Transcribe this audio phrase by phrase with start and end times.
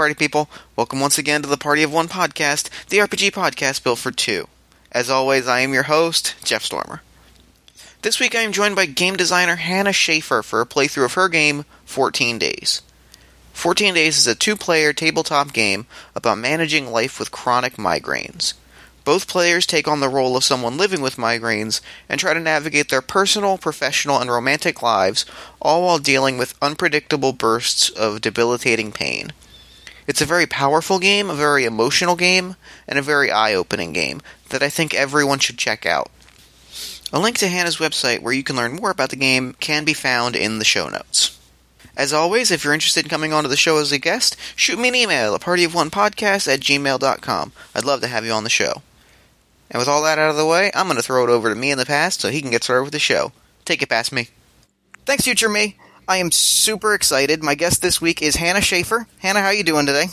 [0.00, 0.48] party people.
[0.76, 4.48] Welcome once again to the Party of One podcast, the RPG podcast built for two.
[4.90, 7.02] As always, I am your host, Jeff Stormer.
[8.00, 11.28] This week I am joined by game designer Hannah Shaffer for a playthrough of her
[11.28, 12.80] game, 14 Days.
[13.52, 18.54] 14 Days is a two player tabletop game about managing life with chronic migraines.
[19.04, 22.88] Both players take on the role of someone living with migraines and try to navigate
[22.88, 25.26] their personal, professional, and romantic lives,
[25.60, 29.34] all while dealing with unpredictable bursts of debilitating pain.
[30.10, 32.56] It's a very powerful game, a very emotional game,
[32.88, 36.10] and a very eye opening game that I think everyone should check out.
[37.12, 39.94] A link to Hannah's website where you can learn more about the game can be
[39.94, 41.38] found in the show notes.
[41.96, 44.88] As always, if you're interested in coming onto the show as a guest, shoot me
[44.88, 47.52] an email a party of at partyofonepodcast at gmail.com.
[47.76, 48.82] I'd love to have you on the show.
[49.70, 51.54] And with all that out of the way, I'm going to throw it over to
[51.54, 53.30] me in the past so he can get started with the show.
[53.64, 54.26] Take it past me.
[55.06, 55.76] Thanks, future me.
[56.10, 57.40] I am super excited.
[57.40, 59.06] My guest this week is Hannah Shaffer.
[59.20, 60.06] Hannah, how are you doing today?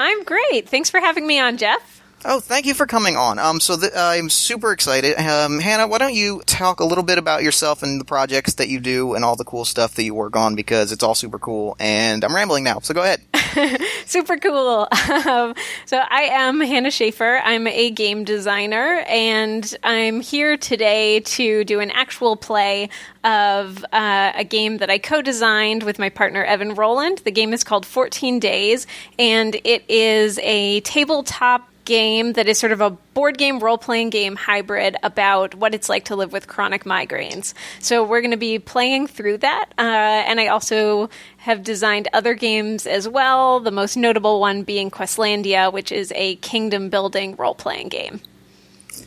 [0.00, 0.70] I'm great.
[0.70, 2.02] Thanks for having me on, Jeff.
[2.26, 3.38] Oh, thank you for coming on.
[3.38, 5.18] Um, so th- I'm super excited.
[5.18, 8.68] Um, Hannah, why don't you talk a little bit about yourself and the projects that
[8.68, 11.38] you do and all the cool stuff that you work on because it's all super
[11.38, 11.76] cool.
[11.78, 13.20] And I'm rambling now, so go ahead.
[14.06, 14.88] super cool.
[15.24, 15.54] Um,
[15.86, 17.40] so I am Hannah Shaffer.
[17.44, 22.90] I'm a game designer, and I'm here today to do an actual play
[23.22, 27.18] of uh, a game that I co-designed with my partner Evan Rowland.
[27.24, 28.86] The game is called 14 Days,
[29.18, 34.10] and it is a tabletop game that is sort of a board game role playing
[34.10, 37.54] game hybrid about what it's like to live with chronic migraines.
[37.80, 39.66] So we're going to be playing through that.
[39.78, 44.90] Uh, and I also have designed other games as well, the most notable one being
[44.90, 48.20] Questlandia, which is a kingdom building role playing game.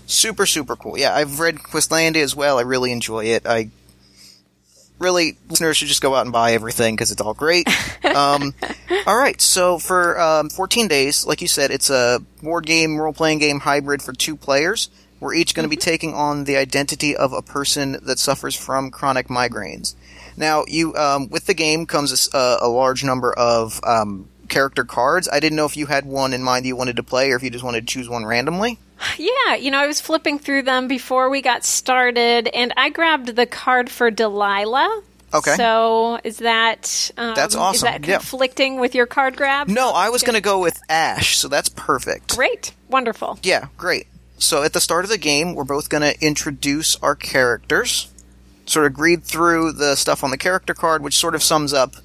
[0.06, 0.98] Super, super cool.
[0.98, 2.60] Yeah, I've read Questlandia as well.
[2.60, 3.46] I really enjoy it.
[3.46, 3.70] I
[5.00, 7.68] really listeners should just go out and buy everything because it's all great.
[8.08, 8.56] Um,
[9.06, 13.14] all right, so for um, 14 days, like you said, it's a board game, role
[13.14, 14.90] playing game hybrid for two players.
[15.20, 15.90] We're each going to be mm-hmm.
[15.90, 19.94] taking on the identity of a person that suffers from chronic migraines.
[20.36, 25.28] Now, you um, with the game comes a, a large number of um, character cards.
[25.32, 27.36] I didn't know if you had one in mind that you wanted to play, or
[27.36, 28.80] if you just wanted to choose one randomly.
[29.18, 33.36] Yeah, you know, I was flipping through them before we got started, and I grabbed
[33.36, 35.04] the card for Delilah.
[35.34, 35.56] Okay.
[35.56, 37.76] So is that um, that's awesome?
[37.76, 38.82] Is that conflicting yeah.
[38.82, 39.68] with your card grab?
[39.68, 42.36] No, I was going to go with Ash, so that's perfect.
[42.36, 43.38] Great, wonderful.
[43.44, 44.08] Yeah, great.
[44.40, 48.10] So at the start of the game, we're both going to introduce our characters,
[48.66, 51.96] sort of read through the stuff on the character card, which sort of sums up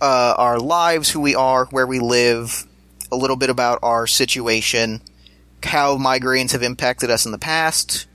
[0.00, 2.66] uh, our lives, who we are, where we live,
[3.12, 5.00] a little bit about our situation,
[5.64, 8.06] how migraines have impacted us in the past,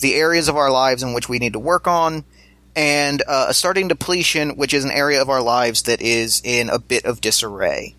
[0.00, 2.24] the areas of our lives in which we need to work on,
[2.74, 6.70] and uh, a starting depletion, which is an area of our lives that is in
[6.70, 7.94] a bit of disarray.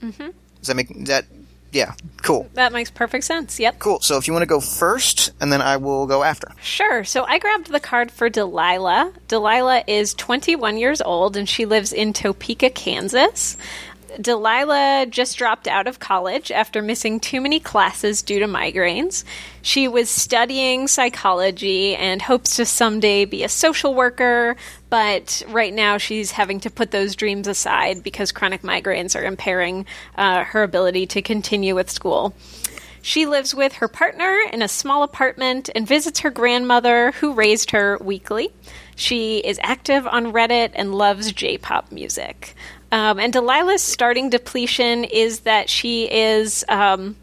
[0.00, 0.28] Mm-hmm.
[0.58, 1.26] Does that make that?
[1.72, 1.92] Yeah,
[2.22, 2.48] cool.
[2.54, 3.60] That makes perfect sense.
[3.60, 3.80] Yep.
[3.80, 4.00] Cool.
[4.00, 6.48] So if you want to go first, and then I will go after.
[6.62, 7.04] Sure.
[7.04, 9.12] So I grabbed the card for Delilah.
[9.28, 13.58] Delilah is 21 years old, and she lives in Topeka, Kansas.
[14.20, 19.24] Delilah just dropped out of college after missing too many classes due to migraines.
[19.62, 24.56] She was studying psychology and hopes to someday be a social worker,
[24.90, 29.86] but right now she's having to put those dreams aside because chronic migraines are impairing
[30.16, 32.34] uh, her ability to continue with school.
[33.06, 37.70] She lives with her partner in a small apartment and visits her grandmother, who raised
[37.70, 38.50] her weekly.
[38.96, 42.56] She is active on Reddit and loves J pop music.
[42.92, 47.16] Um, and Delilah's starting depletion is that she is um,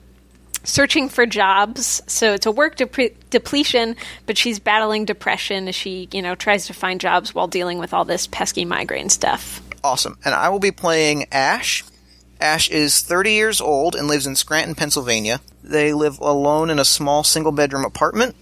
[0.64, 2.02] searching for jobs.
[2.08, 6.68] So it's a work de- depletion, but she's battling depression as she, you know, tries
[6.68, 9.62] to find jobs while dealing with all this pesky migraine stuff.
[9.84, 10.18] Awesome.
[10.24, 11.84] And I will be playing Ash.
[12.40, 15.40] Ash is 30 years old and lives in Scranton, Pennsylvania.
[15.64, 18.36] They live alone in a small single bedroom apartment.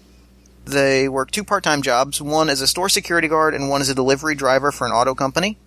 [0.64, 3.88] They work two part time jobs one as a store security guard and one as
[3.88, 5.58] a delivery driver for an auto company.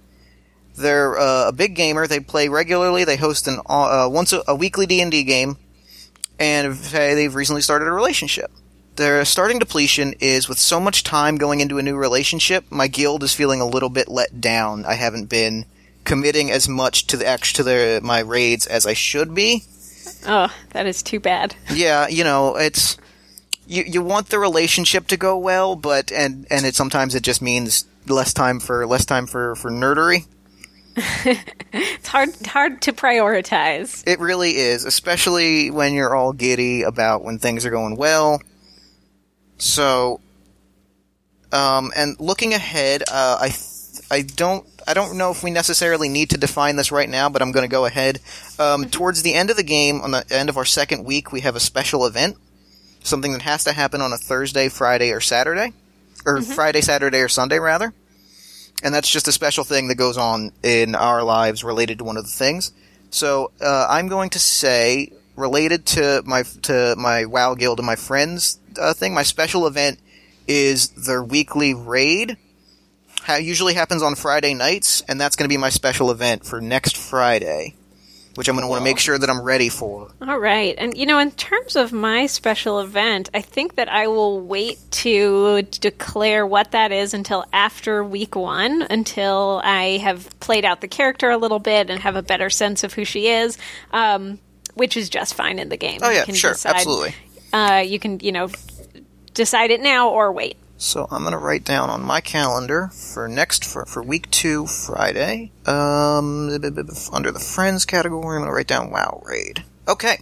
[0.78, 2.08] They're uh, a big gamer.
[2.08, 3.04] They play regularly.
[3.04, 5.58] They host an uh, once a, a weekly D and D game,
[6.40, 8.52] and they've recently started a relationship.
[8.96, 12.66] Their starting depletion is with so much time going into a new relationship.
[12.70, 14.86] My guild is feeling a little bit let down.
[14.86, 15.66] I haven't been
[16.06, 19.64] committing as much to the to their my raids as I should be.
[20.26, 21.56] Oh, that is too bad.
[21.74, 22.98] Yeah, you know it's
[23.68, 27.42] you you want the relationship to go well, but and and it sometimes it just
[27.42, 30.26] means less time for less time for for nerdery.
[31.74, 34.04] it's hard hard to prioritize.
[34.08, 38.42] It really is, especially when you're all giddy about when things are going well.
[39.58, 40.22] So,
[41.52, 43.56] um, and looking ahead, uh, I
[44.10, 47.42] I don't I don't know if we necessarily need to define this right now, but
[47.42, 48.22] I'm going to go ahead.
[48.60, 51.42] Um, Towards the end of the game, on the end of our second week, we
[51.42, 52.38] have a special event,
[53.04, 55.74] something that has to happen on a Thursday, Friday, or Saturday,
[56.26, 57.94] or Friday, Saturday, or Sunday rather.
[58.84, 62.18] And that's just a special thing that goes on in our lives related to one
[62.18, 62.72] of the things.
[63.10, 67.96] So uh, I'm going to say related to my to my WoW guild and my
[67.96, 69.14] friends uh, thing.
[69.14, 70.00] My special event
[70.48, 72.38] is their weekly raid.
[73.22, 76.62] Ha- usually happens on Friday nights, and that's going to be my special event for
[76.62, 77.76] next Friday,
[78.36, 80.10] which I'm going to want to make sure that I'm ready for.
[80.22, 80.76] All right.
[80.78, 84.78] And, you know, in terms of my special event, I think that I will wait
[84.92, 90.88] to declare what that is until after week one, until I have played out the
[90.88, 93.58] character a little bit and have a better sense of who she is,
[93.92, 94.40] um,
[94.74, 96.00] which is just fine in the game.
[96.04, 97.16] Oh You yeah, can sure, decide- absolutely.
[97.54, 98.50] Uh, you can, you know,
[99.34, 100.58] decide it now or wait.
[100.78, 105.52] So I'm gonna write down on my calendar for next for, for week two Friday.
[105.66, 106.50] Um,
[107.14, 109.64] under the friends category, I'm gonna write down WoW raid.
[109.88, 110.20] Okay.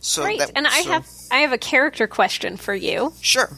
[0.00, 0.40] So Great.
[0.40, 3.12] that- and I so- have I have a character question for you.
[3.20, 3.50] sure.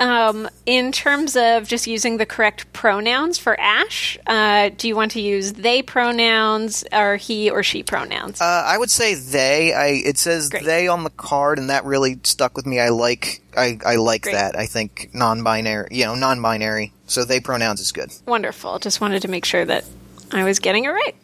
[0.00, 5.12] Um, in terms of just using the correct pronouns for Ash, uh, do you want
[5.12, 8.40] to use they pronouns or he or she pronouns?
[8.40, 9.72] Uh, I would say they.
[9.72, 10.64] I it says Great.
[10.64, 12.80] they on the card, and that really stuck with me.
[12.80, 14.32] I like I, I like Great.
[14.34, 14.56] that.
[14.58, 16.92] I think non-binary, you know, non-binary.
[17.06, 18.12] So they pronouns is good.
[18.26, 18.80] Wonderful.
[18.80, 19.84] Just wanted to make sure that
[20.32, 21.14] I was getting it right.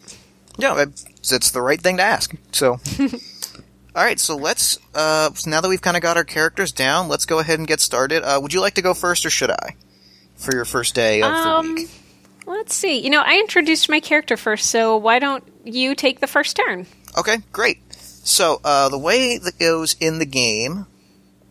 [0.58, 2.34] Yeah, it's the right thing to ask.
[2.52, 2.80] So,
[3.94, 4.18] all right.
[4.20, 4.78] So let's.
[4.94, 7.80] Uh, now that we've kind of got our characters down, let's go ahead and get
[7.80, 8.22] started.
[8.22, 9.76] Uh, would you like to go first, or should I?
[10.36, 11.90] For your first day of Um, the week.
[12.46, 12.98] Let's see.
[12.98, 16.86] You know, I introduced my character first, so why don't you take the first turn?
[17.16, 17.78] Okay, great.
[17.92, 20.86] So uh, the way that goes in the game,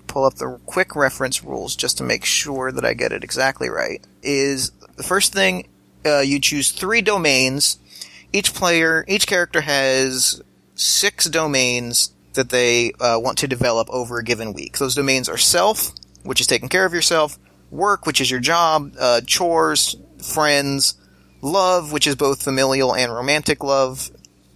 [0.08, 3.70] pull up the quick reference rules just to make sure that I get it exactly
[3.70, 4.04] right.
[4.24, 5.68] Is the first thing
[6.06, 7.78] uh, you choose three domains.
[8.34, 10.42] Each player, each character has
[10.76, 14.78] six domains that they uh, want to develop over a given week.
[14.78, 15.92] Those domains are self,
[16.24, 17.38] which is taking care of yourself,
[17.72, 20.96] work, which is your job, uh, chores, friends,
[21.42, 24.12] love, which is both familial and romantic love,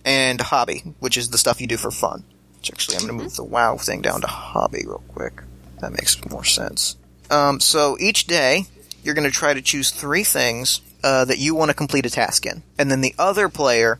[0.05, 2.23] and hobby, which is the stuff you do for fun.
[2.57, 5.41] Which actually, I'm going to move the WoW thing down to hobby real quick.
[5.79, 6.97] That makes more sense.
[7.29, 8.65] Um, so each day,
[9.03, 12.09] you're going to try to choose three things uh, that you want to complete a
[12.09, 13.99] task in, and then the other player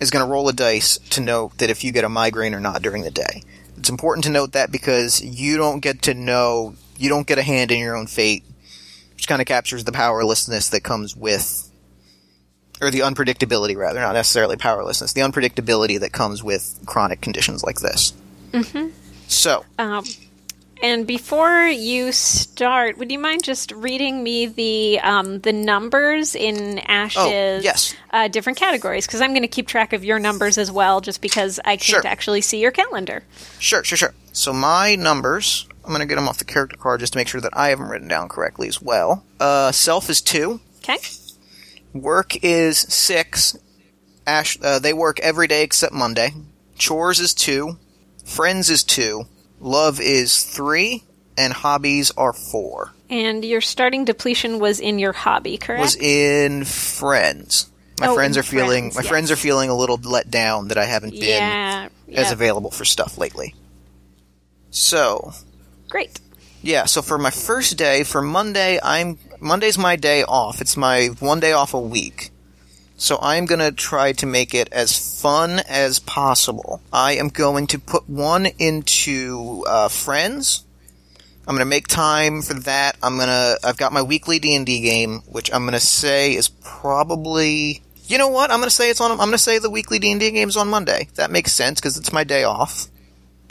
[0.00, 2.60] is going to roll a dice to know that if you get a migraine or
[2.60, 3.42] not during the day.
[3.76, 7.42] It's important to note that because you don't get to know, you don't get a
[7.42, 8.44] hand in your own fate,
[9.14, 11.70] which kind of captures the powerlessness that comes with
[12.80, 17.80] or the unpredictability rather, not necessarily powerlessness, the unpredictability that comes with chronic conditions like
[17.80, 18.12] this.
[18.52, 18.88] Mm-hmm.
[19.28, 20.04] So, Um,
[20.84, 26.78] and before you start, would you mind just reading me the um, the numbers in
[26.80, 27.94] Ash's Oh, yes.
[28.12, 29.06] uh, different categories?
[29.06, 31.82] Because I'm going to keep track of your numbers as well, just because I can't
[31.82, 32.06] Sure.
[32.06, 33.24] actually see your calendar.
[33.58, 34.14] sure, sure, sure.
[34.32, 37.28] So my numbers, I'm going to get them off the character card just to make
[37.28, 39.24] sure that I have them written down correctly as well.
[39.40, 40.98] Uh, self is two, Okay.
[41.92, 43.56] work is six.
[44.26, 46.30] Ash, uh, they work every day except Monday.
[46.76, 47.76] Chores is two,
[48.24, 49.26] friends is two,
[49.64, 51.02] love is three,
[51.36, 52.92] and hobbies are four.
[53.10, 55.80] And your starting depletion was in your hobby, correct?
[55.80, 57.70] was in Friends.
[58.00, 59.08] My Oh, friends are feeling Friends, my yes.
[59.08, 61.88] friends are feeling a little let down that I haven't been yeah.
[62.12, 63.54] as available for stuff lately.
[64.70, 65.32] So,
[65.88, 66.18] Great.
[66.62, 70.60] yeah, so for my first day, for Monday, I'm Monday's my day off.
[70.60, 72.30] It's my one day off a week.
[73.04, 76.80] So I'm going to try to make it as fun as possible.
[76.90, 80.64] I am going to put one into uh, Friends.
[81.46, 82.96] I'm going to make time for that.
[83.02, 86.48] I'm going to I've got my weekly D&D game, which I'm going to say is
[86.48, 88.50] probably You know what?
[88.50, 90.56] I'm going to say it's on I'm going to say the weekly D&D game is
[90.56, 91.08] on Monday.
[91.16, 92.86] That makes sense cuz it's my day off.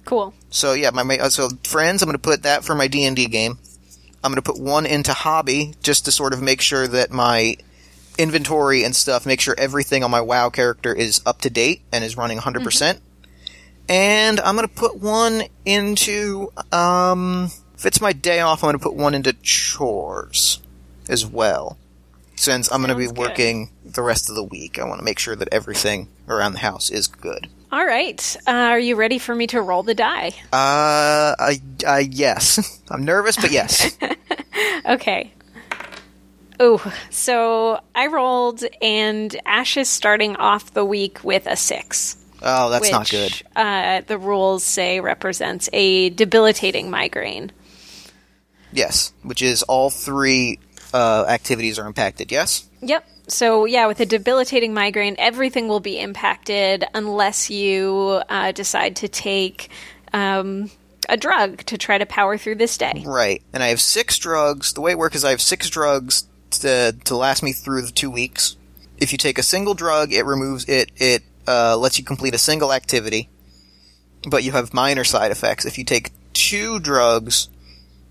[0.04, 0.34] Cool.
[0.50, 3.06] So yeah, my, my uh, so friends, I'm going to put that for my D
[3.06, 3.60] and D game.
[4.24, 7.58] I'm going to put one into hobby just to sort of make sure that my
[8.18, 12.04] inventory and stuff, make sure everything on my WoW character is up to date and
[12.04, 12.64] is running 100.
[12.64, 13.02] percent
[13.90, 18.80] And I'm going to put one into um, if it's my day off, I'm going
[18.80, 20.60] to put one into chores
[21.10, 21.78] as well.
[22.36, 23.28] Since I'm going to be Sounds good.
[23.30, 26.60] working the rest of the week, I want to make sure that everything around the
[26.60, 27.48] house is good.
[27.72, 28.38] All right.
[28.48, 30.30] Uh, are you ready for me to roll the die?
[30.52, 32.82] Uh, I, I, yes.
[32.90, 33.98] I'm nervous, but yes.
[34.86, 35.32] Okay.
[36.60, 42.18] Oh, so I rolled, and Ash is starting off the week with a six.
[42.42, 43.42] Oh, that's which, not good.
[43.56, 47.52] Uh, the rules say represents a debilitating migraine.
[48.72, 50.60] Yes, which is all three
[50.94, 52.32] uh, activities are impacted.
[52.32, 52.68] Yes.
[52.82, 53.08] Yep.
[53.28, 59.08] So, yeah, with a debilitating migraine, everything will be impacted unless you uh, decide to
[59.08, 59.70] take
[60.12, 60.70] um,
[61.08, 63.04] a drug to try to power through this day.
[63.06, 63.42] Right.
[63.54, 64.74] And I have six drugs.
[64.74, 66.26] The way it works is I have six drugs
[66.60, 68.58] to, to last me through the two weeks.
[68.98, 70.92] If you take a single drug, it removes it.
[70.98, 73.30] It uh, lets you complete a single activity,
[74.28, 75.66] but you have minor side effects.
[75.66, 77.50] If you take two drugs,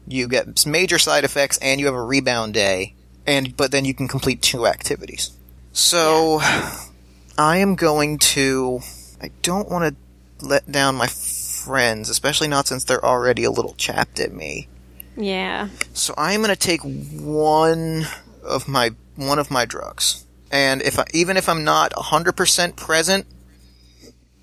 [0.07, 2.95] you get major side effects and you have a rebound day.
[3.27, 5.31] And but then you can complete two activities.
[5.73, 6.41] So
[7.39, 8.81] I am going to.
[9.21, 13.75] I don't want to let down my friends, especially not since they're already a little
[13.75, 14.69] chapped at me.
[15.17, 15.69] Yeah.
[15.93, 18.07] So I am going to take one
[18.45, 22.77] of my one of my drugs, and if I, even if I'm not hundred percent
[22.77, 23.27] present,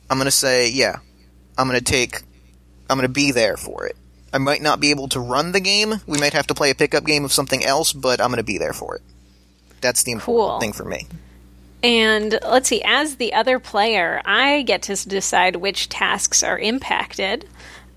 [0.10, 0.98] I'm going to say yeah,
[1.58, 2.22] I'm going to take,
[2.90, 3.96] I'm going to be there for it.
[4.32, 5.96] I might not be able to run the game.
[6.06, 8.44] We might have to play a pickup game of something else, but I'm going to
[8.44, 9.02] be there for it.
[9.82, 10.60] That's the important Cool.
[10.60, 11.08] thing for me.
[11.82, 17.48] And let's see, as the other player, I get to decide which tasks are impacted.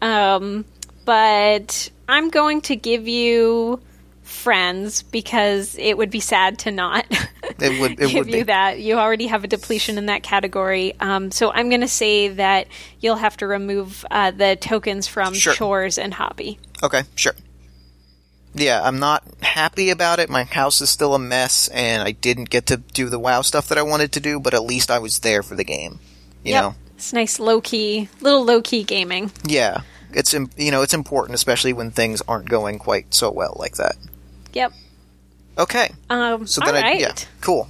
[0.00, 0.64] Um,
[1.04, 3.80] but I'm going to give you
[4.22, 7.06] friends because it would be sad to not
[7.60, 8.80] It would- it give you that.
[8.80, 10.94] You already have a depletion in that category.
[11.00, 12.66] Um, so I'm going to say that
[13.00, 15.52] you'll have to remove uh, the tokens from Sure.
[15.54, 16.58] chores and hobby.
[16.82, 17.34] Okay, sure.
[18.54, 20.28] Yeah, I'm not happy about it.
[20.28, 23.68] My house is still a mess, and I didn't get to do the WoW stuff
[23.68, 26.00] that I wanted to do, but at least I was there for the game.
[26.44, 26.74] You know?
[26.96, 29.32] It's nice low key, little low key gaming.
[29.44, 29.82] Yeah.
[30.12, 33.96] It's you know, it's important especially when things aren't going quite so well like that.
[34.52, 34.72] Yep.
[35.58, 35.90] Okay.
[36.10, 37.00] Um, So all then I right.
[37.00, 37.14] yeah.
[37.40, 37.68] Cool.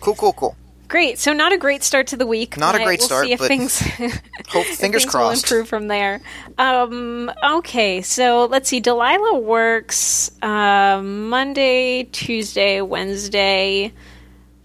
[0.00, 0.56] Cool, cool, cool.
[0.88, 1.18] Great.
[1.18, 2.56] So not a great start to the week.
[2.58, 3.78] Not a great we'll start, See if but things
[4.48, 5.44] Hope fingers things crossed.
[5.44, 6.20] improve from there.
[6.58, 8.02] Um, okay.
[8.02, 8.80] So let's see.
[8.80, 13.92] Delilah works uh, Monday, Tuesday, Wednesday,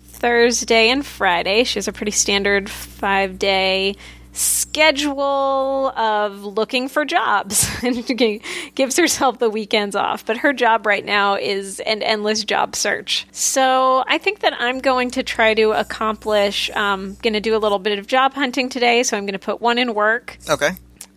[0.03, 1.63] Thursday, and Friday.
[1.63, 3.95] She has a pretty standard five day
[4.39, 8.41] schedule of looking for jobs and
[8.73, 10.25] gives herself the weekends off.
[10.25, 13.27] But her job right now is an endless job search.
[13.31, 17.59] So I think that I'm going to try to accomplish, um, going to do a
[17.59, 19.03] little bit of job hunting today.
[19.03, 20.37] So I'm going to put one in work.
[20.49, 20.71] Okay.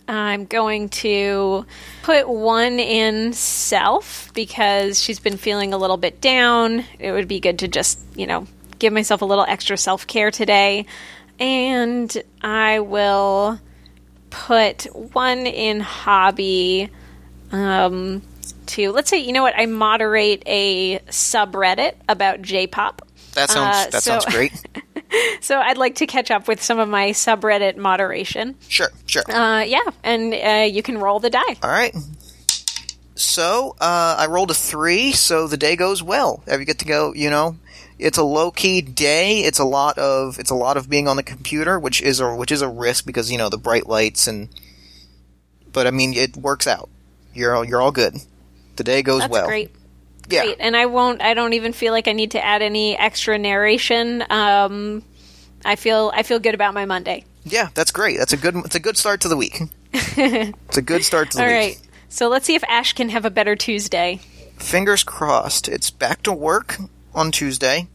[0.05, 1.65] I'm going to
[2.01, 6.83] put one in self because she's been feeling a little bit down.
[6.99, 8.47] It would be good to just, you know,
[8.79, 10.85] give myself a little extra self care today.
[11.43, 13.59] And I will
[14.29, 14.83] put
[15.13, 16.89] one in hobby
[17.51, 18.21] um,
[18.67, 23.01] to, let's say, you know what, I moderate a subreddit about J pop.
[23.33, 24.53] That sounds Uh, that so- sounds great.
[25.41, 28.55] So I'd like to catch up with some of my subreddit moderation.
[28.67, 29.21] Sure, sure.
[29.31, 31.55] Uh, yeah, and uh, you can roll the die.
[31.61, 31.95] All right.
[33.13, 36.43] So, uh, I rolled a three, so the day goes well.
[36.51, 37.57] You get to go, you know,
[37.99, 39.39] it's a low key day.
[39.41, 42.35] It's a lot of it's a lot of being on the computer, which is a
[42.35, 44.49] which is a risk because you know the bright lights and.
[45.71, 46.89] But I mean, it works out.
[47.33, 48.15] You're all, you're all good.
[48.75, 49.47] The day goes That's well.
[49.47, 49.71] great.
[50.29, 50.43] Yeah.
[50.43, 50.57] Great.
[50.59, 51.21] And I won't.
[51.21, 54.23] I don't even feel like I need to add any extra narration.
[54.29, 55.03] Um,
[55.65, 56.11] I feel.
[56.13, 57.25] I feel good about my Monday.
[57.45, 58.17] Yeah, that's great.
[58.17, 58.55] That's a good.
[58.57, 59.61] It's a good start to the week.
[59.93, 61.55] it's a good start to the All week.
[61.55, 61.79] right.
[62.09, 64.19] So let's see if Ash can have a better Tuesday.
[64.57, 65.67] Fingers crossed.
[65.67, 66.77] It's back to work
[67.13, 67.87] on Tuesday.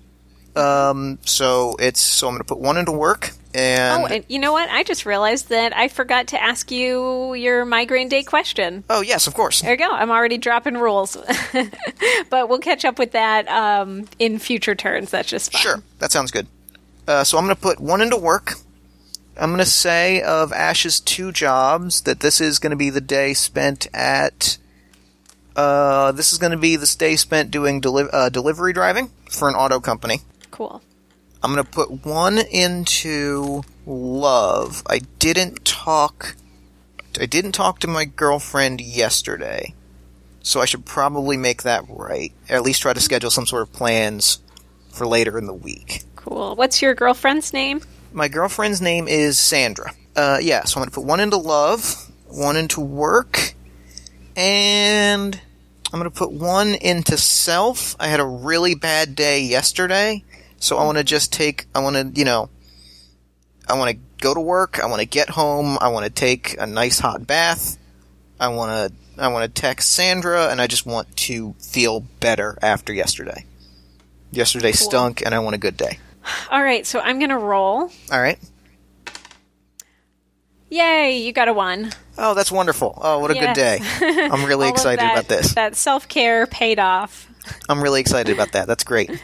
[0.56, 4.38] Um, so it's so I'm going to put one into work and Oh, and you
[4.38, 4.68] know what?
[4.70, 8.84] I just realized that I forgot to ask you your migraine day question.
[8.90, 9.62] oh yes, of course.
[9.62, 9.90] There you go.
[9.90, 11.16] I'm already dropping rules,
[12.30, 15.10] but we'll catch up with that um, in future turns.
[15.10, 15.62] That's just fine.
[15.62, 16.46] Sure, that sounds good.
[17.06, 18.54] Uh, so I'm going to put one into work.
[19.40, 23.00] I'm going to say of Ash's two jobs that this is going to be the
[23.00, 24.58] day spent at.
[25.58, 29.48] Uh, this is going to be this day spent doing deli- uh, delivery driving for
[29.48, 30.20] an auto company.
[30.52, 30.80] Cool.
[31.42, 34.84] I'm going to put one into love.
[34.86, 36.36] I didn't talk.
[37.20, 39.74] I didn't talk to my girlfriend yesterday,
[40.42, 42.32] so I should probably make that right.
[42.48, 44.38] Or at least try to schedule some sort of plans
[44.92, 46.04] for later in the week.
[46.14, 46.54] Cool.
[46.54, 47.80] What's your girlfriend's name?
[48.12, 49.92] My girlfriend's name is Sandra.
[50.14, 53.54] Uh, yeah, so I'm going to put one into love, one into work,
[54.36, 55.40] and
[55.92, 57.96] I'm going to put one into self.
[57.98, 60.22] I had a really bad day yesterday,
[60.58, 62.50] so I want to just take, I want to, you know,
[63.68, 66.56] I want to go to work, I want to get home, I want to take
[66.60, 67.78] a nice hot bath,
[68.38, 72.58] I want to, I want to text Sandra, and I just want to feel better
[72.62, 73.44] after yesterday.
[74.30, 75.98] Yesterday stunk, and I want a good day.
[76.50, 76.86] All right.
[76.86, 77.90] So I'm gonna roll.
[78.12, 78.38] All right.
[80.70, 81.18] Yay!
[81.18, 81.92] You got a one.
[82.18, 82.98] Oh, that's wonderful.
[83.00, 83.78] Oh, what a good day.
[84.00, 85.54] I'm really excited that- about this.
[85.54, 87.26] That self care paid off.
[87.68, 88.66] I'm really excited about that.
[88.66, 89.22] That's great.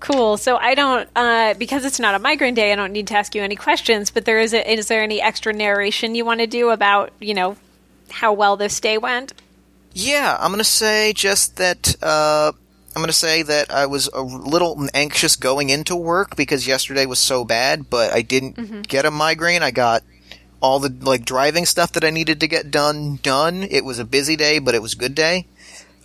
[0.00, 0.36] Cool.
[0.36, 3.34] So I don't, uh, because it's not a migraine day, I don't need to ask
[3.34, 4.10] you any questions.
[4.10, 7.34] But there is, a, is there any extra narration you want to do about, you
[7.34, 7.56] know,
[8.10, 9.34] how well this day went?
[9.92, 11.96] Yeah, I'm gonna say just that.
[12.02, 12.52] Uh,
[12.94, 17.18] I'm gonna say that I was a little anxious going into work because yesterday was
[17.18, 19.62] so bad, but I didn't get a migraine.
[19.62, 20.02] I got
[20.60, 23.62] all the like driving stuff that I needed to get done done.
[23.62, 25.46] It was a busy day, but it was a good day.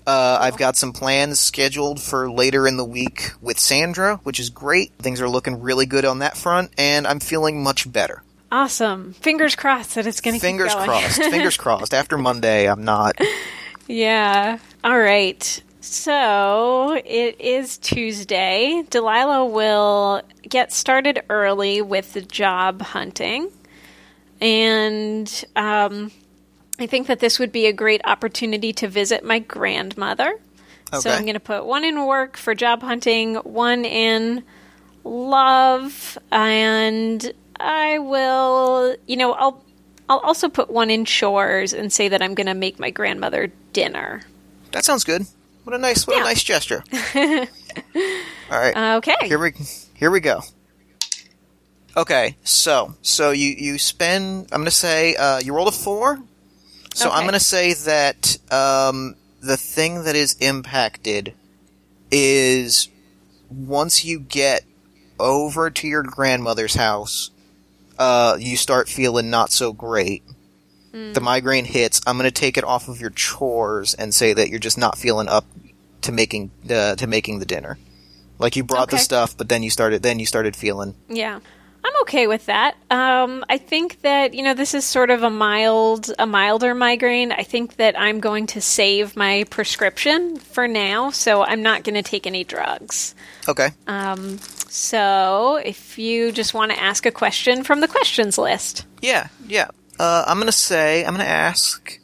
[0.05, 4.49] Uh, I've got some plans scheduled for later in the week with Sandra, which is
[4.49, 4.91] great.
[4.99, 8.21] Things are looking really good on that front, and I'm feeling much better.
[8.51, 9.13] Awesome.
[9.13, 11.23] Fingers crossed that it's going to Fingers crossed.
[11.31, 11.93] fingers crossed.
[11.93, 13.17] After Monday, I'm not.
[13.87, 14.59] Yeah.
[14.83, 15.63] All right.
[15.81, 18.83] So it is Tuesday.
[18.89, 23.49] Delilah will get started early with the job hunting.
[24.43, 26.11] And um,
[26.77, 30.37] I think that this would be a great opportunity to visit my grandmother.
[30.93, 30.99] Okay.
[30.99, 34.43] So I'm going to put one in work for job hunting, one in
[35.05, 39.63] love, and I will, you know, I'll
[40.09, 43.47] I'll also put one in chores and say that I'm going to make my grandmother
[43.71, 44.21] dinner.
[44.71, 45.25] That sounds good.
[45.63, 46.23] What a nice, what Yeah.
[46.23, 46.83] a nice gesture.
[47.15, 48.95] All right.
[48.97, 49.15] Okay.
[49.23, 49.53] Here we
[49.95, 50.41] here we go.
[51.95, 54.47] Okay, so so you you spend.
[54.51, 56.19] I'm gonna say uh, you rolled a four.
[56.95, 61.33] So I'm gonna say that um, the thing that is impacted
[62.11, 62.89] is
[63.49, 64.63] once you get
[65.19, 67.31] over to your grandmother's house,
[67.99, 70.23] uh, you start feeling not so great.
[71.13, 72.01] The migraine hits.
[72.05, 75.27] I'm gonna take it off of your chores and say that you're just not feeling
[75.27, 75.45] up
[76.01, 77.77] to making uh, to making the dinner.
[78.37, 81.39] Like you brought the stuff, but then you started then you started feeling Yeah.
[81.85, 82.75] I'm okay with that.
[82.89, 87.31] Um, I think that you know this is sort of a mild, a milder migraine.
[87.31, 91.95] I think that I'm going to save my prescription for now, so I'm not going
[91.95, 93.15] to take any drugs.
[93.47, 93.69] okay.
[93.87, 99.27] Um, so if you just want to ask a question from the questions list, Yeah,
[99.47, 99.67] yeah.
[99.99, 101.99] Uh, I'm gonna say I'm gonna ask,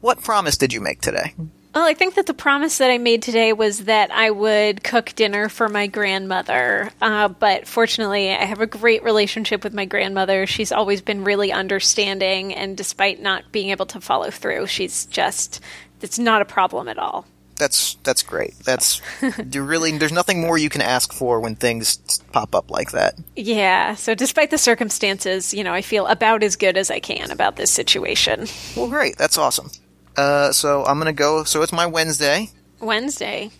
[0.00, 1.34] what promise did you make today?
[1.76, 5.12] Well, I think that the promise that I made today was that I would cook
[5.14, 6.90] dinner for my grandmother.
[7.02, 10.46] Uh, but fortunately, I have a great relationship with my grandmother.
[10.46, 15.60] She's always been really understanding, and despite not being able to follow through, she's just
[16.00, 17.26] it's not a problem at all.
[17.56, 18.58] That's that's great.
[18.60, 19.02] That's
[19.52, 19.98] you really.
[19.98, 21.98] There's nothing more you can ask for when things
[22.32, 23.18] pop up like that.
[23.36, 23.96] Yeah.
[23.96, 27.56] So despite the circumstances, you know, I feel about as good as I can about
[27.56, 28.46] this situation.
[28.74, 29.18] Well, great.
[29.18, 29.70] That's awesome.
[30.16, 31.44] Uh, so I'm gonna go.
[31.44, 32.50] So it's my Wednesday.
[32.80, 33.50] Wednesday.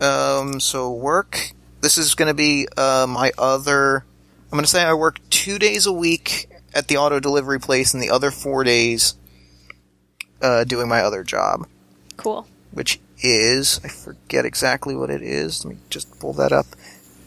[0.00, 1.52] Um, so work.
[1.80, 4.04] This is gonna be uh, my other.
[4.50, 8.02] I'm gonna say I work two days a week at the auto delivery place, and
[8.02, 9.14] the other four days
[10.40, 11.66] uh, doing my other job.
[12.16, 12.46] Cool.
[12.72, 15.64] which is I forget exactly what it is.
[15.64, 16.66] Let me just pull that up.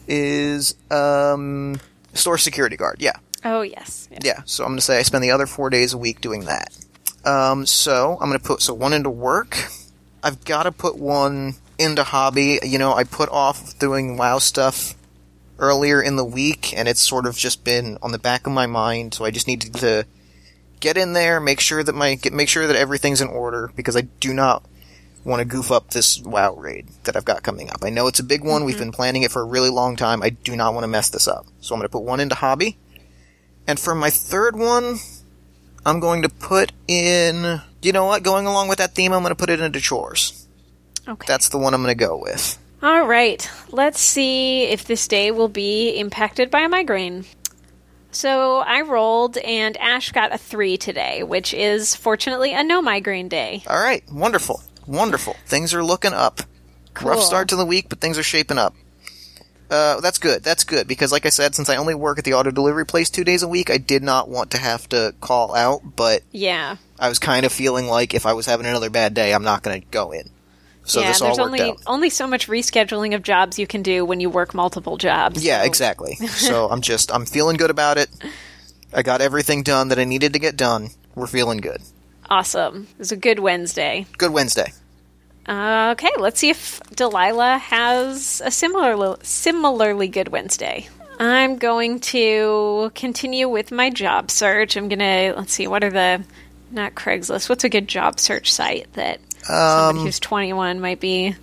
[0.08, 1.80] Is um
[2.14, 2.96] store security guard.
[3.00, 3.16] Yeah.
[3.44, 4.08] Oh yes.
[4.10, 4.18] Yeah.
[4.22, 4.42] Yeah.
[4.44, 6.76] So I'm going to say I spend the other 4 days a week doing that.
[7.26, 9.68] Um so I'm going to put so one into work.
[10.22, 12.58] I've got to put one into hobby.
[12.62, 14.94] You know, I put off doing WoW stuff
[15.58, 18.66] earlier in the week and it's sort of just been on the back of my
[18.66, 20.06] mind, so I just needed to
[20.80, 23.96] get in there, make sure that my get, make sure that everything's in order because
[23.96, 24.64] I do not
[25.24, 27.78] want to goof up this WoW raid that I've got coming up.
[27.82, 28.64] I know it's a big one.
[28.64, 30.22] We've been planning it for a really long time.
[30.22, 31.46] I do not want to mess this up.
[31.60, 32.78] So I'm going to put one into hobby.
[33.66, 34.98] And for my third one,
[35.86, 38.24] I'm going to put in, you know what?
[38.24, 40.48] Going along with that theme, I'm going to put it into chores.
[41.06, 41.24] Okay.
[41.28, 42.58] That's the one I'm going to go with.
[42.82, 43.48] All right.
[43.70, 47.24] Let's see if this day will be impacted by a migraine.
[48.10, 53.28] So I rolled, and Ash got a three today, which is fortunately a no migraine
[53.28, 53.62] day.
[53.68, 54.02] All right.
[54.10, 54.62] Wonderful.
[54.88, 55.36] Wonderful.
[55.46, 56.40] Things are looking up.
[56.94, 57.10] Cool.
[57.10, 58.74] Rough start to the week, but things are shaping up.
[59.70, 60.42] Uh, that's good.
[60.42, 63.10] That's good because, like I said, since I only work at the auto delivery place
[63.10, 65.80] two days a week, I did not want to have to call out.
[65.96, 66.76] But Yeah.
[66.98, 69.62] I was kind of feeling like if I was having another bad day, I'm not
[69.62, 70.30] going to go in.
[70.84, 71.82] So yeah, this all there's worked only out.
[71.86, 75.44] only so much rescheduling of jobs you can do when you work multiple jobs.
[75.44, 76.14] Yeah, so- exactly.
[76.28, 78.08] so I'm just I'm feeling good about it.
[78.94, 80.90] I got everything done that I needed to get done.
[81.16, 81.82] We're feeling good.
[82.30, 82.86] Awesome.
[82.92, 84.06] It was a good Wednesday.
[84.16, 84.72] Good Wednesday.
[85.46, 90.88] Uh, okay, let's see if Delilah has a similar similarly good Wednesday.
[91.18, 94.76] I'm going to continue with my job search.
[94.76, 96.24] I'm gonna let's see what are the
[96.70, 97.48] not Craigslist.
[97.48, 101.36] What's a good job search site that somebody who's 21 might be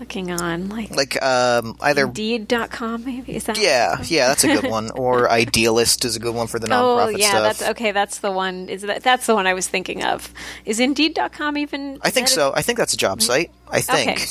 [0.00, 3.04] looking on, like, Like um either Indeed.com?
[3.04, 3.58] Maybe is that?
[3.58, 4.90] yeah, yeah, that's a good one.
[4.94, 7.42] Or Idealist is a good one for the nonprofit Oh nonprofit yeah, stuff.
[7.58, 7.92] that's okay.
[7.92, 8.68] That's the one.
[8.68, 10.32] Is that that's the one I was thinking of?
[10.64, 11.98] Is Indeed.com even?
[12.02, 12.52] I think so.
[12.54, 13.50] I think that's a job site.
[13.68, 14.10] I think.
[14.10, 14.26] Okay.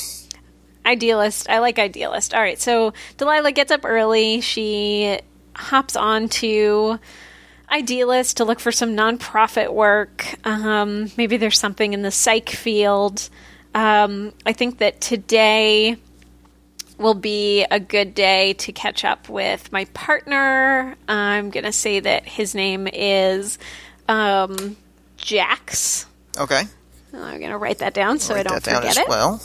[0.84, 1.48] Idealist.
[1.50, 2.32] I like idealist.
[2.32, 2.60] All right.
[2.60, 4.40] So Delilah gets up early.
[4.40, 5.18] She
[5.56, 7.00] hops on to
[7.72, 10.24] idealist to look for some nonprofit work.
[10.46, 13.28] Um, maybe there's something in the psych field.
[13.76, 15.98] Um, I think that today
[16.96, 20.96] will be a good day to catch up with my partner.
[21.06, 23.58] I'm going to say that his name is
[24.08, 24.78] um,
[25.18, 26.06] Jax.
[26.38, 26.62] Okay.
[27.12, 29.08] I'm going to write that down so Write I don't forget as it.
[29.08, 29.42] well.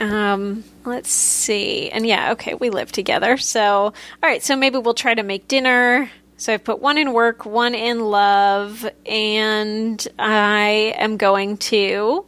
[0.00, 1.88] Um, let's see.
[1.90, 3.36] And yeah, okay, we live together.
[3.36, 6.10] So, all right, so maybe we'll try to make dinner.
[6.36, 12.24] So I've put one in work, one in love, and I am going to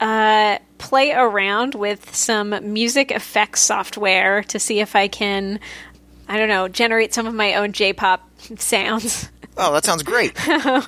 [0.00, 5.58] uh, play around with some music effects software to see if I can,
[6.28, 9.30] I don't know, generate some of my own J-pop sounds.
[9.56, 10.32] Oh, that sounds great.
[10.36, 10.82] I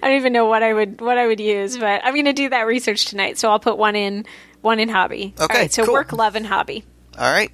[0.00, 2.48] don't even know what I would what I would use, but I'm going to do
[2.48, 3.36] that research tonight.
[3.36, 4.24] So I'll put one in
[4.62, 5.34] one in hobby.
[5.38, 5.94] Okay, right, so cool.
[5.94, 6.84] work, love, and hobby.
[7.18, 7.50] All right.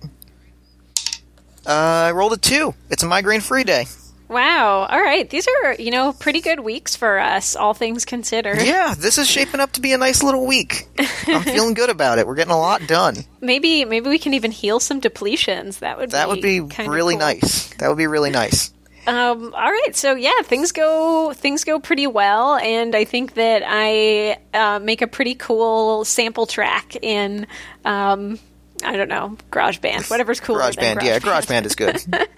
[1.67, 2.75] Uh, I rolled a two.
[2.91, 3.87] It's a migraine free day.
[4.29, 4.87] Wow.
[4.91, 5.29] All right.
[5.29, 8.61] These are, you know, pretty good weeks for us, all things considered.
[8.63, 10.89] Yeah, this is shaping up to be a nice little week.
[11.27, 12.27] I'm feeling good about it.
[12.27, 13.17] We're getting a lot done.
[13.41, 15.79] Maybe maybe we can even heal some depletions.
[15.79, 17.21] That would That be would be really cool.
[17.21, 17.69] nice.
[17.75, 18.73] That would be really nice.
[19.09, 23.63] Um, all right, so yeah, things go things go pretty well, and I think that
[23.65, 27.47] I uh, make a pretty cool sample track in
[27.85, 28.41] um,
[28.85, 31.63] I don't know GarageBand, whatever's cooler than GarageBand, yeah, GarageBand.
[31.63, 32.01] GarageBand is good.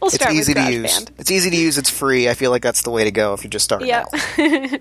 [0.00, 1.06] We'll It's start easy with to use.
[1.18, 1.78] It's easy to use.
[1.78, 2.28] It's free.
[2.28, 4.06] I feel like that's the way to go if you're just starting Yep.
[4.12, 4.80] out.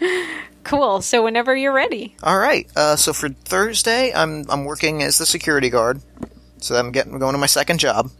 [0.68, 1.00] Cool.
[1.00, 2.14] So whenever you're ready.
[2.22, 2.68] All right.
[2.76, 6.02] Uh, so for Thursday, I'm I'm working as the security guard.
[6.58, 8.10] So I'm getting going to my second job.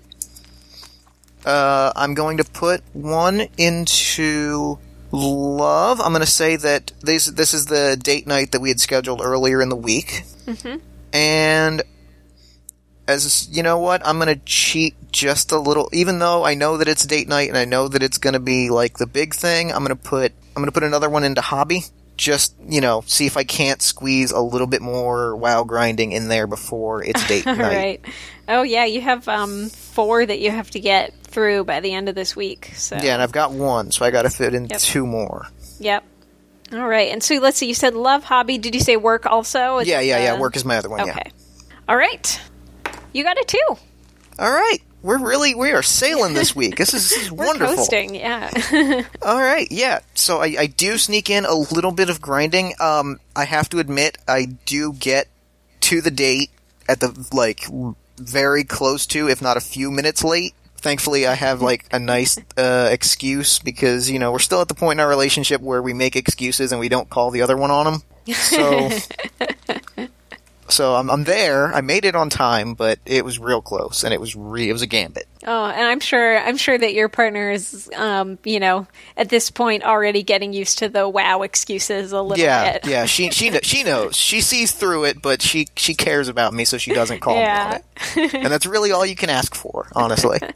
[1.44, 4.78] Uh, I'm going to put one into
[5.12, 6.00] love.
[6.00, 9.20] I'm going to say that this this is the date night that we had scheduled
[9.22, 10.78] earlier in the week, mm-hmm.
[11.12, 11.82] and
[13.08, 15.88] as you know what, I'm going to cheat just a little.
[15.92, 18.40] Even though I know that it's date night and I know that it's going to
[18.40, 21.24] be like the big thing, I'm going to put I'm going to put another one
[21.24, 21.82] into hobby.
[22.16, 26.28] Just you know, see if I can't squeeze a little bit more WoW grinding in
[26.28, 27.58] there before it's date night.
[27.58, 28.04] right.
[28.48, 32.08] Oh yeah, you have um, four that you have to get through by the end
[32.08, 32.72] of this week.
[32.74, 34.80] So Yeah, and I've got one, so I got to fit in Yep.
[34.80, 35.46] two more.
[35.78, 36.04] Yep.
[36.72, 37.12] All right.
[37.12, 37.66] And so let's see.
[37.68, 38.58] You said love, hobby.
[38.58, 39.78] Did you say work also?
[39.78, 40.32] Is Yeah, yeah, yeah.
[40.34, 41.06] uh, Work is my other one.
[41.06, 41.12] Yeah.
[41.12, 41.30] Okay.
[41.88, 42.40] All right.
[43.12, 43.76] You got it too.
[44.38, 46.76] All right, we're really we are sailing this week.
[46.76, 47.76] This is, this is We're wonderful.
[47.76, 48.14] coasting.
[48.14, 48.50] Yeah.
[49.22, 50.00] All right, yeah.
[50.14, 52.74] So I, I do sneak in a little bit of grinding.
[52.80, 55.28] Um, I have to admit, I do get
[55.80, 56.50] to the date
[56.88, 57.64] at the like
[58.16, 60.54] very close to, if not a few minutes late.
[60.76, 64.74] Thankfully, I have like a nice uh, excuse because you know we're still at the
[64.74, 67.72] point in our relationship where we make excuses and we don't call the other one
[67.72, 68.02] on them.
[68.34, 68.88] So,
[70.68, 71.72] so I'm, I'm there.
[71.74, 74.72] I made it on time, but it was real close, and it was re- it
[74.72, 75.26] was a gambit.
[75.46, 76.38] oh, and I'm sure.
[76.38, 80.78] I'm sure that your partner is, um, you know, at this point already getting used
[80.78, 82.86] to the wow excuses a little Yeah, bit.
[82.86, 83.06] yeah.
[83.06, 84.16] She she kn- she knows.
[84.16, 87.80] She sees through it, but she she cares about me, so she doesn't call Yeah.
[88.16, 88.34] me on it.
[88.34, 90.38] And that's really all you can ask for, honestly.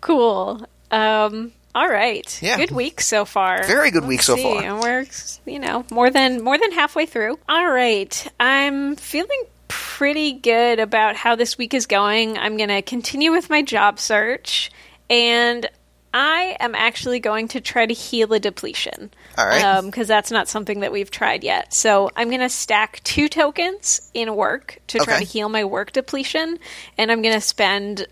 [0.00, 0.66] Cool.
[0.90, 2.38] Um, all right.
[2.42, 2.56] Yeah.
[2.56, 3.64] Good week so far.
[3.64, 4.62] Very good week so see, far.
[4.62, 5.06] And we're,
[5.46, 7.38] you know, more than more than halfway through.
[7.48, 8.26] All right.
[8.38, 12.36] I'm feeling pretty good about how this week is going.
[12.36, 14.70] I'm going to continue with my job search
[15.08, 15.66] and
[16.14, 19.10] I am actually going to try to heal a depletion.
[19.38, 19.64] All right.
[19.64, 21.72] Um, because that's not something that we've tried yet.
[21.72, 25.24] So I'm going to stack two tokens in work to try Okay.
[25.24, 26.58] to heal my work depletion.
[26.98, 28.06] And I'm going to spend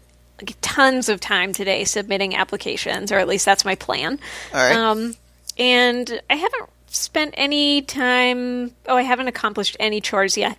[0.63, 4.19] tons of time today submitting applications, or at least that's my plan.
[4.55, 4.77] All right.
[4.77, 5.17] Um,
[5.59, 8.73] and I haven't spent any time.
[8.87, 10.57] Oh, I haven't accomplished any chores yet.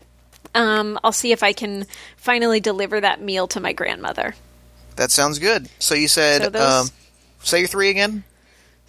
[0.54, 1.86] Um, I'll see if I can
[2.18, 4.36] finally deliver that meal to my grandmother.
[4.98, 5.70] that sounds good.
[5.80, 6.90] So you said, So those- um,
[7.44, 8.24] say your three again.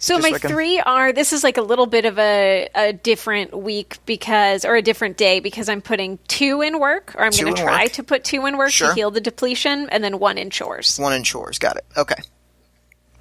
[0.03, 1.13] So Just my three are.
[1.13, 5.15] This is like a little bit of a, a different week because, or a different
[5.15, 7.91] day because I'm putting two in work, or I'm Two going to in try work.
[7.93, 8.89] to put two in work Sure.
[8.89, 10.99] to heal the depletion, and then one in chores.
[10.99, 11.57] One in chores.
[11.57, 11.85] Got it.
[11.95, 12.21] Okay.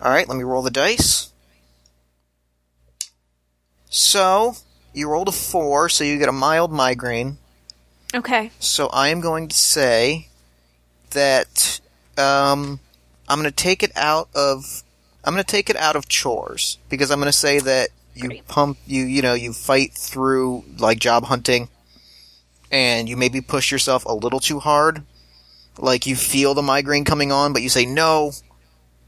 [0.00, 0.26] All right.
[0.28, 1.32] Let me roll the dice.
[3.88, 4.56] So
[4.92, 7.38] you rolled a four, so you get a mild migraine.
[8.12, 8.50] Okay.
[8.58, 10.26] So I am going to say
[11.10, 11.80] that
[12.18, 12.80] um,
[13.28, 14.82] I'm going to take it out of
[15.24, 18.28] I'm going to take it out of chores because I'm going to say that you
[18.28, 18.48] Great.
[18.48, 21.68] pump you you know you fight through like job hunting
[22.70, 25.02] and you maybe push yourself a little too hard
[25.78, 28.32] like you feel the migraine coming on but you say no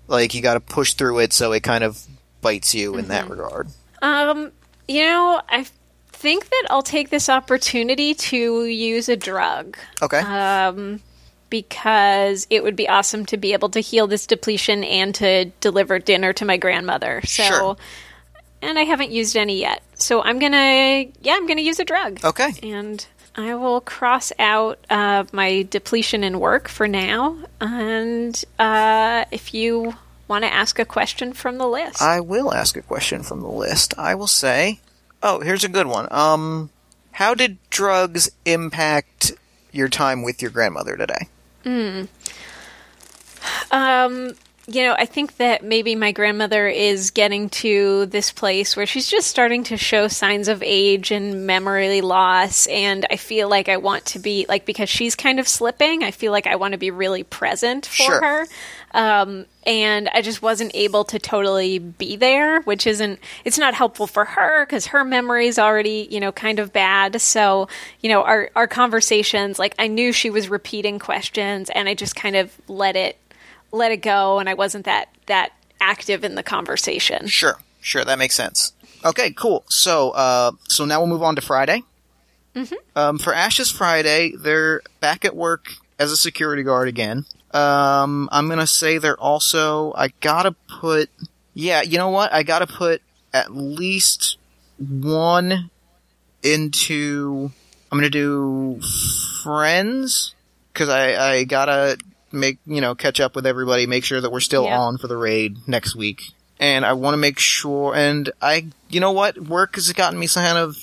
[0.09, 2.07] like you got to push through it so it kind of
[2.41, 3.69] bites you in that regard
[4.03, 4.53] Um,
[4.87, 5.67] you know, I
[6.09, 9.79] think that I'll take this opportunity to use a drug.
[10.03, 10.19] Okay.
[10.19, 11.01] Um,
[11.55, 16.01] because it would be awesome to be able to heal this depletion and to deliver
[16.01, 17.21] dinner to my grandmother.
[17.25, 17.77] So, Sure.
[18.61, 19.81] and I haven't used any yet.
[19.95, 22.19] So I'm gonna, yeah, I'm gonna use a drug.
[22.25, 22.51] okay.
[22.65, 27.37] And I will cross out uh, my depletion in work for now.
[27.61, 29.95] And uh, if you
[30.27, 33.49] want to ask a question from the list, I will ask a question from the
[33.49, 33.95] list.
[33.97, 34.81] I will say,
[35.23, 36.09] oh, here's a good one.
[36.11, 36.71] Um,
[37.13, 39.31] how did drugs impact
[39.71, 41.29] your time with your grandmother today?
[43.71, 44.35] Um,
[44.67, 49.07] you know, I think that maybe my grandmother is getting to this place where she's
[49.09, 52.67] just starting to show signs of age and memory loss.
[52.69, 56.13] And I feel like I want to be, like, because she's kind of slipping, I
[56.13, 58.21] feel like I want to be really present for Sure.
[58.21, 58.47] her.
[58.95, 64.07] Um, and I just wasn't able to totally be there, which isn't, it's not helpful
[64.07, 67.21] for her because her memory is already, you know, kind of bad.
[67.21, 67.69] So,
[68.01, 72.15] you know, our, our conversations, like, I knew she was repeating questions and I just
[72.15, 73.19] kind of let it
[73.73, 77.27] let it go and I wasn't that that active in the conversation.
[77.27, 78.73] Sure, sure, that makes sense.
[79.05, 79.65] Okay, cool.
[79.69, 81.83] So, uh, so now we'll move on to Friday.
[82.55, 82.75] Mm-hmm.
[82.95, 87.25] Um, for Ash's Friday, they're back at work as a security guard again.
[87.55, 89.93] Um, I'm gonna say they're also.
[89.97, 91.09] I gotta put.
[91.55, 92.33] Yeah, you know what?
[92.33, 93.01] I gotta put
[93.33, 94.37] at least
[94.79, 95.71] one
[96.43, 97.51] into.
[97.93, 98.81] I'm gonna do
[99.43, 100.35] friends
[100.73, 101.97] because I I gotta
[102.33, 104.79] make you know catch up with everybody, make sure that we're still Yeah.
[104.81, 106.23] on for the raid next week,
[106.59, 107.95] and I want to make sure.
[107.95, 110.77] And I, you know what, work has gotten me kind of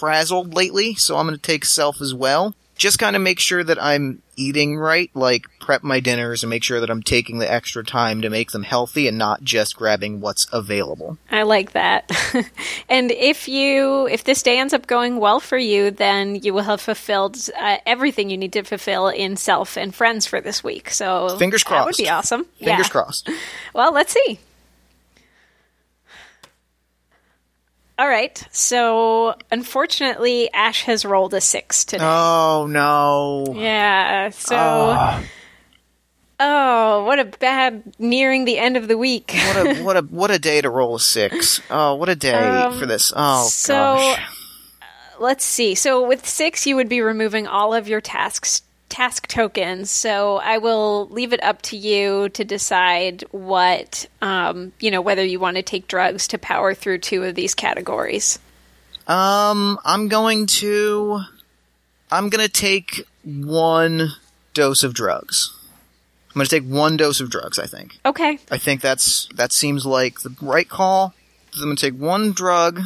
[0.00, 2.54] frazzled lately, so I'm gonna take self as well.
[2.76, 6.62] Just kind of make sure that I'm eating right, like prep my dinners and make
[6.62, 10.20] sure that I'm taking the extra time to make them healthy and not just grabbing
[10.20, 11.16] what's available.
[11.30, 12.10] I like that.
[12.90, 16.64] and if you if this day ends up going well for you, then you will
[16.64, 20.90] have fulfilled uh, everything you need to fulfill in self and friends for this week.
[20.90, 21.78] So Fingers crossed.
[21.78, 22.44] That would be awesome.
[22.58, 22.90] Fingers yeah.
[22.90, 23.30] crossed.
[23.74, 24.38] Well, let's see.
[27.98, 28.42] All right.
[28.50, 32.04] So, unfortunately, Ash has rolled a six today.
[32.04, 33.54] Oh no.
[33.56, 34.30] Yeah.
[34.30, 35.22] So, Ah.
[36.40, 39.32] Oh, what a bad nearing the end of the week.
[39.34, 41.60] What a what a what a day to roll a six.
[41.70, 43.12] Oh, what a day for this.
[43.14, 44.20] Oh Um, so- gosh.
[45.20, 45.76] Let's see.
[45.76, 48.62] So, with six, you would be removing all of your tasks.
[48.88, 49.90] Task tokens.
[49.90, 55.24] So I will leave it up to you to decide what, um, you know, whether
[55.24, 58.38] you want to take drugs to power through two of these categories.
[59.08, 61.20] Um, I'm going to.
[62.10, 64.10] I'm gonna take one
[64.52, 65.52] dose of drugs.
[66.34, 67.58] I'm gonna take one dose of drugs.
[67.58, 67.98] I think.
[68.04, 68.38] Okay.
[68.50, 71.14] I think that's that seems like the right call.
[71.54, 72.80] I'm gonna take one drug.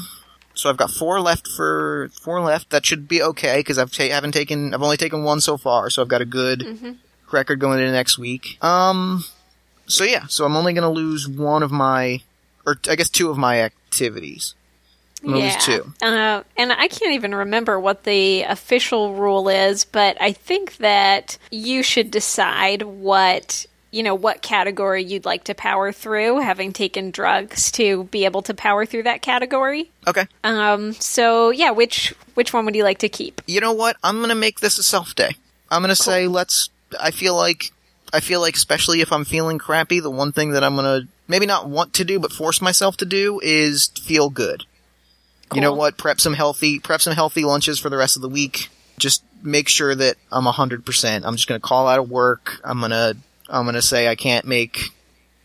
[0.55, 2.71] So I've got four left for four left.
[2.71, 4.75] That should be okay because I've ta- haven't taken.
[4.75, 6.97] I've only taken one so far, so I've got a good
[7.33, 8.59] record going into next week.
[8.63, 9.25] Um.
[9.87, 10.27] So yeah.
[10.29, 12.21] So I'm only gonna lose one of my,
[12.67, 14.55] or I guess two of my activities.
[15.23, 15.93] Gonna lose two.
[16.01, 21.39] Uh, and I can't even remember what the official rule is, but I think that
[21.51, 27.11] you should decide what you know what category you'd like to power through, having taken
[27.11, 29.91] drugs to be able to power through that category.
[30.07, 30.27] Okay.
[30.45, 33.41] Um, so yeah, which which one would you like to keep?
[33.47, 33.97] you know what?
[34.05, 35.31] I'm gonna make this a self day.
[35.71, 36.71] I'm gonna say let's.
[37.01, 37.73] I feel like
[38.13, 41.47] I feel like especially if I'm feeling crappy, the one thing that I'm gonna maybe
[41.47, 44.65] not want to do but force myself to do is feel good.
[45.55, 45.97] You know what?
[45.97, 48.69] Prep some healthy prep some healthy lunches for the rest of the week.
[48.99, 51.25] Just make sure that I'm hundred percent.
[51.25, 52.61] I'm just gonna call out of work.
[52.65, 53.15] I'm gonna
[53.49, 54.91] I'm gonna say I can't make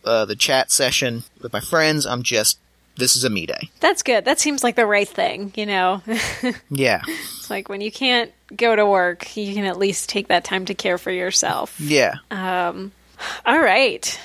[0.06, 2.06] uh, the chat session with my friends.
[2.06, 2.60] I'm just
[2.96, 3.70] this is a me day.
[3.80, 4.26] That's good.
[4.26, 5.52] That seems like the right thing.
[5.56, 6.02] You know,
[6.70, 7.02] Yeah.
[7.08, 10.66] it's like when you can't go to work, you can at least take that time
[10.66, 11.80] to care for yourself.
[11.80, 12.16] Yeah.
[12.30, 12.92] Um,
[13.46, 14.20] All right.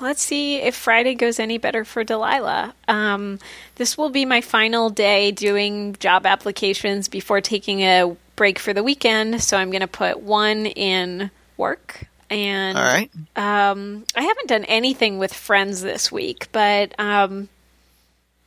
[0.00, 2.74] Let's see if Friday goes any better for Delilah.
[2.88, 3.38] Um,
[3.76, 8.82] this will be my final day doing job applications before taking a break for the
[8.82, 9.42] weekend.
[9.42, 12.06] So I'm going to put one in work.
[12.30, 13.10] And All right.
[13.36, 17.48] um, I haven't done anything with friends this week, but um,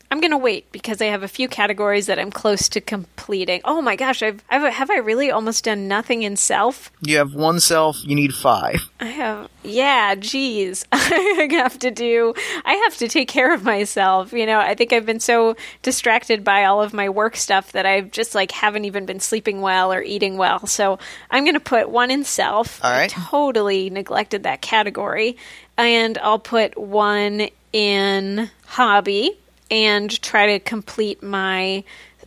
[0.10, 3.60] I'm going to wait because I have a few categories that I'm close to completing.
[3.65, 6.91] Oh my gosh, I've, I've have I really almost done nothing in self?
[7.02, 7.98] You have one self.
[8.06, 8.89] You need five.
[9.02, 10.86] I have, yeah, geez.
[10.93, 14.32] I have to do, I have to take care of myself.
[14.32, 17.86] You know, I think I've been so distracted by all of my work stuff that
[17.86, 20.65] I've just like haven't even been sleeping well or eating well.
[20.67, 22.84] So I'm going to put one in self.
[22.84, 25.36] All I totally neglected that category.
[25.76, 29.38] And I'll put one in hobby
[29.69, 31.84] and try to complete my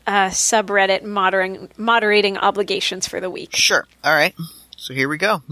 [0.07, 3.55] uh, subreddit moderating moderating obligations for the week.
[3.55, 3.87] Sure.
[4.03, 4.35] All right.
[4.76, 5.42] So here we go.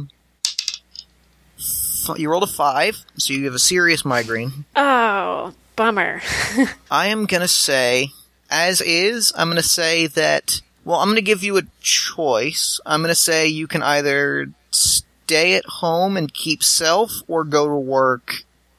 [2.17, 4.65] You rolled a five, so you have a serious migraine.
[4.75, 6.23] Oh, bummer.
[6.91, 8.09] I am gonna say,
[8.51, 10.63] as is, I'm gonna say that.
[10.85, 12.81] Well, I'm gonna give you a choice.
[12.87, 17.75] I'm gonna say you can either stay at home and keep self, or go to
[17.75, 18.37] work,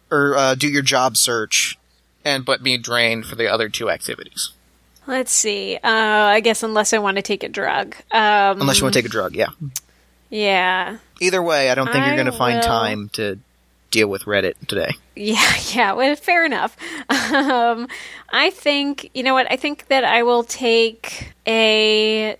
[0.09, 1.77] or uh, do your job search,
[2.25, 4.51] and but be drained for the other two activities.
[5.07, 5.75] Let's see.
[5.77, 7.95] Uh, I guess unless I want to take a drug.
[8.11, 9.47] Um, Unless you want to take a drug, yeah.
[10.29, 10.97] yeah.
[11.19, 13.39] Either way, I don't think I you're gonna find will- time to
[13.91, 14.91] deal with Reddit today.
[15.15, 16.77] Yeah, yeah, well, fair enough.
[17.09, 17.87] Um,
[18.29, 22.37] I think, you know what, I think that I will take a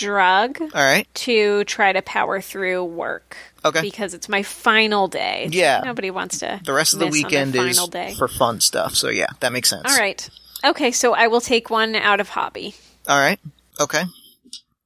[0.00, 1.06] drug All right.
[1.14, 3.36] to try to power through work.
[3.64, 3.82] Okay.
[3.82, 5.48] Because it's my final day.
[5.50, 5.82] Yeah.
[5.84, 6.60] Nobody wants to.
[6.64, 8.14] The rest of the weekend is final day.
[8.16, 8.94] for fun stuff.
[8.94, 9.82] So yeah, that makes sense.
[9.84, 10.28] All right.
[10.64, 12.74] Okay, so I will take one out of hobby.
[13.08, 13.38] All right.
[13.80, 14.04] Okay.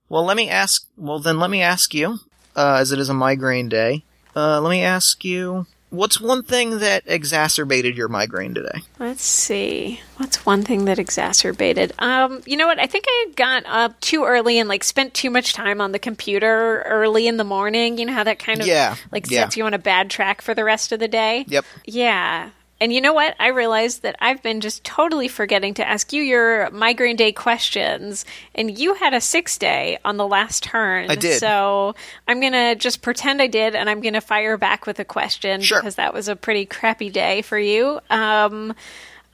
[0.09, 0.87] Well, let me ask.
[0.96, 2.18] Well, then let me ask you,
[2.55, 4.05] uh, as it is a migraine day.
[4.37, 8.80] Uh, let me ask you, what's one thing that exacerbated your migraine today?
[8.98, 10.00] Let's see.
[10.16, 11.92] What's one thing that exacerbated?
[11.98, 12.78] Um, you know what?
[12.78, 15.98] I think I got up too early and like spent too much time on the
[15.98, 17.98] computer early in the morning.
[17.98, 19.42] You know how that kind of Yeah, like yeah.
[19.42, 21.44] sets you on a bad track for the rest of the day?
[21.48, 21.64] Yep.
[21.85, 22.50] Yeah.
[22.85, 23.35] And you know what?
[23.40, 28.27] I realized that I've been just totally forgetting to ask you your migraine day questions,
[28.55, 31.11] and you had a six day on the last turn.
[31.11, 31.40] I did.
[31.40, 31.94] So
[32.29, 35.05] I'm going to just pretend I did, and I'm going to fire back with a
[35.07, 35.81] question Sure.
[35.81, 38.01] because that was a pretty crappy day for you.
[38.11, 38.75] Um,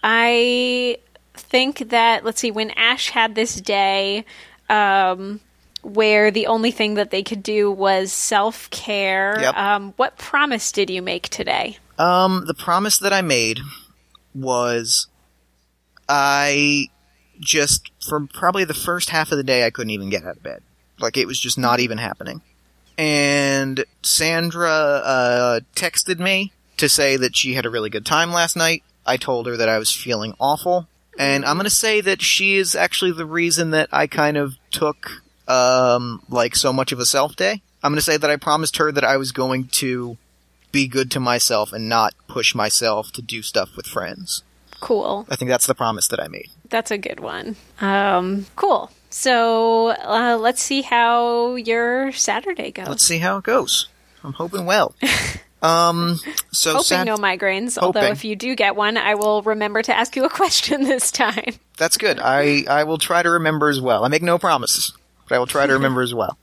[0.04, 0.98] I
[1.34, 4.26] think that, let's see, when Ash had this day,
[4.68, 5.40] um,
[5.82, 9.56] where the only thing that they could do was self care, Yep.
[9.56, 11.78] um, what promise did you make today?
[12.00, 13.60] Um, the promise that I made
[14.34, 15.08] was
[16.08, 16.86] I
[17.40, 20.42] just for probably the first half of the day I couldn't even get out of
[20.42, 20.62] bed.
[20.98, 22.40] Like it was just not even happening.
[22.96, 28.56] And Sandra uh, texted me to say that she had a really good time last
[28.56, 28.82] night.
[29.04, 32.74] I told her that I was feeling awful, and I'm gonna say that she is
[32.74, 37.36] actually the reason that I kind of took um like so much of a self
[37.36, 37.60] day.
[37.82, 40.16] I'm gonna say that I promised her that I was going to
[40.72, 44.42] be good to myself and not push myself to do stuff with friends.
[44.80, 45.26] Cool.
[45.28, 46.48] I think that's the promise that I made.
[46.68, 47.56] That's a good one.
[47.80, 48.90] Um, cool.
[49.10, 52.88] So uh, let's see how your Saturday goes.
[52.88, 53.88] Let's see how it goes.
[54.22, 54.94] I'm hoping well.
[55.62, 56.18] um,
[56.52, 57.76] so Hoping Sat- no migraines.
[57.76, 61.10] Although if you do get one, I will remember to ask you a question this
[61.10, 61.54] time.
[61.76, 62.18] that's good.
[62.20, 64.04] I I will try to remember as well.
[64.04, 64.92] I make no promises,
[65.28, 66.38] but I will try to remember as well.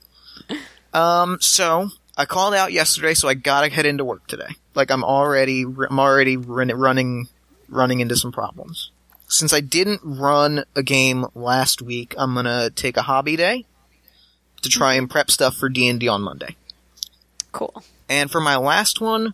[0.94, 4.56] Um, so I called out yesterday, so I gotta head into work today.
[4.74, 7.28] Like I'm already I'm already run, running
[7.70, 8.92] running into some problems.
[9.28, 13.66] Since I didn't run a game last week, I'm gonna take a hobby day
[14.64, 16.56] to try and prep stuff for D and D on Monday.
[17.52, 17.84] Cool.
[18.10, 19.34] And for my last one,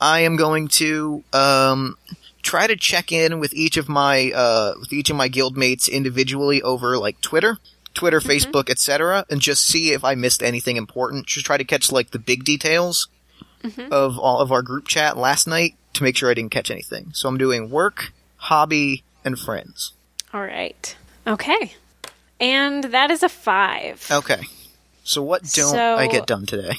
[0.00, 1.96] I am going to um,
[2.42, 6.62] try to check in with each of my uh, with each of my guildmates individually
[6.62, 7.58] over like Twitter,
[7.96, 11.26] Twitter, Facebook, etc., and just see if I missed anything important.
[11.26, 13.08] Just try to catch like the big details
[13.90, 17.10] of all of our group chat last night to make sure I didn't catch anything.
[17.14, 19.92] So I'm doing work, hobby, and friends.
[20.32, 20.94] All right.
[21.26, 21.74] Okay.
[22.38, 24.06] And that is a five.
[24.10, 24.42] Okay.
[25.02, 26.74] So what don't So- I get done today?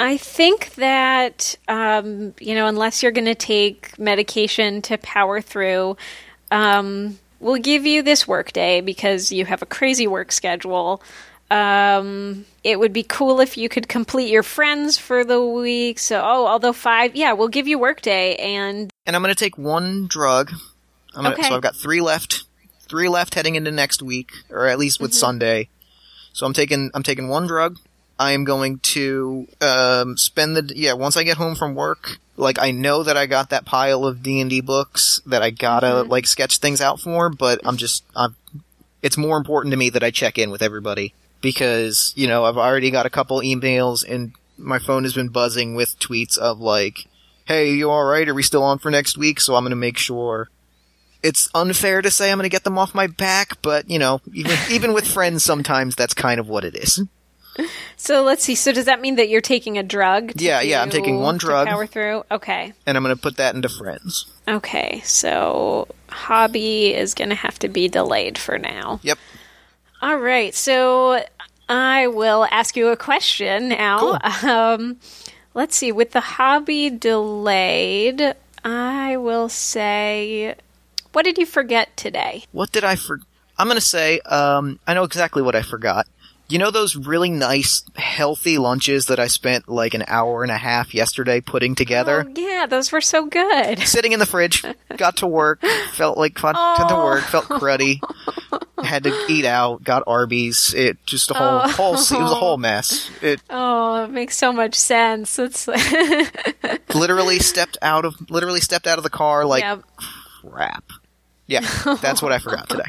[0.00, 5.96] I think that, um, you know, unless you're going to take medication to power through,
[6.52, 11.02] um, we'll give you this work day because you have a crazy work schedule.
[11.50, 15.98] Um, it would be cool if you could complete your friends for the week.
[15.98, 19.38] So, oh, although five, yeah, we'll give you work day and and I'm going to
[19.38, 20.52] take one drug.
[21.14, 21.48] I'm gonna, Okay.
[21.48, 22.44] So I've got three left,
[22.88, 25.70] three left heading into next week, or at least with Sunday.
[26.34, 27.78] So I'm taking I'm taking one drug.
[28.18, 32.18] I am going to um, spend the yeah once I get home from work.
[32.36, 35.50] Like I know that I got that pile of D and D books that I
[35.50, 38.34] gotta like sketch things out for, but I'm just I'm.
[39.02, 42.56] It's more important to me that I check in with everybody because you know I've
[42.56, 47.06] already got a couple emails and my phone has been buzzing with tweets of like,
[47.44, 48.28] "Hey, you all right?
[48.28, 50.48] Are we still on for next week?" So I'm going to make sure.
[51.20, 54.20] It's unfair to say I'm going to get them off my back, but you know,
[54.32, 57.00] even even with friends, sometimes that's kind of what it is.
[57.96, 58.54] So let's see.
[58.54, 60.32] So does that mean that you're taking a drug?
[60.32, 61.68] to Yeah, yeah, I'm taking one to drug.
[61.68, 62.24] Power through.
[62.30, 62.72] Okay.
[62.86, 64.26] And I'm going to put that into friends.
[64.46, 65.00] Okay.
[65.04, 69.00] So hobby is going to have to be delayed for now.
[69.02, 69.18] Yep.
[70.00, 71.24] All right, so
[71.68, 74.18] I will ask you a question now.
[74.44, 74.98] Um,
[75.54, 75.90] let's see.
[75.90, 80.54] With the hobby delayed, I will say,
[81.12, 82.44] what did you forget today?
[82.52, 83.18] What did I for?
[83.58, 86.06] I'm gonna say, um, I know exactly what I forgot.
[86.50, 90.56] You know those really nice, healthy lunches that I spent like an hour and a
[90.56, 92.24] half yesterday putting together?
[92.26, 93.78] Oh, yeah, those were so good.
[93.86, 94.64] Sitting in the fridge,
[94.96, 95.60] got to work,
[95.92, 96.60] felt like fun to
[96.94, 97.04] Oh.
[97.04, 98.00] work, felt cruddy.
[98.82, 100.72] Had to eat out, got Arby's.
[100.72, 101.68] It just a whole, Oh.
[101.68, 103.10] whole, it was a whole mess.
[103.20, 105.38] It Oh, it makes so much sense.
[105.38, 105.68] It's
[106.94, 109.78] literally stepped out of, literally stepped out of the car like yeah.
[110.42, 110.84] crap.
[111.48, 111.66] Yeah,
[112.02, 112.84] that's what I forgot today.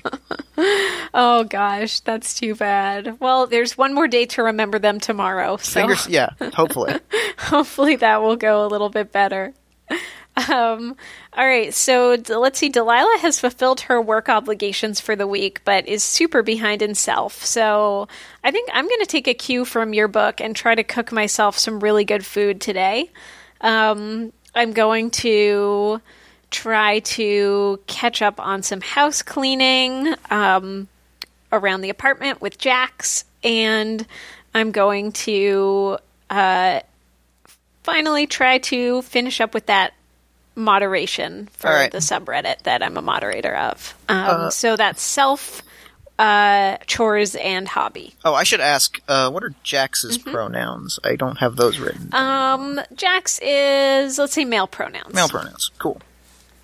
[1.11, 3.19] Oh gosh, that's too bad.
[3.19, 6.93] Well, there's one more day to remember them tomorrow, so Fingers, yeah, hopefully.
[7.37, 9.53] hopefully that will go a little bit better.
[10.49, 10.95] Um,
[11.33, 12.69] all right, so let's see.
[12.69, 17.43] Delilah has fulfilled her work obligations for the week, but is super behind in self.
[17.43, 18.07] So
[18.43, 21.11] I think I'm going to take a cue from your book and try to cook
[21.11, 23.11] myself some really good food today.
[23.61, 26.01] Um, I'm going to
[26.51, 30.87] try to catch up on some house cleaning um,
[31.51, 34.05] around the apartment with Jax, and
[34.53, 35.97] I'm going to
[36.29, 36.79] uh,
[37.83, 39.93] finally try to finish up with that
[40.55, 41.91] moderation for right.
[41.91, 43.95] the subreddit that I'm a moderator of.
[44.09, 45.61] Um, so that's self,
[46.17, 48.13] uh, chores, and hobby.
[48.25, 50.31] Oh, I should ask, uh, what are Jax's Mm-hmm.
[50.31, 50.99] pronouns?
[51.03, 52.13] I don't have those written.
[52.13, 55.13] Um, Jax is, let's say, male pronouns.
[55.13, 55.71] Male pronouns.
[55.77, 56.01] Cool.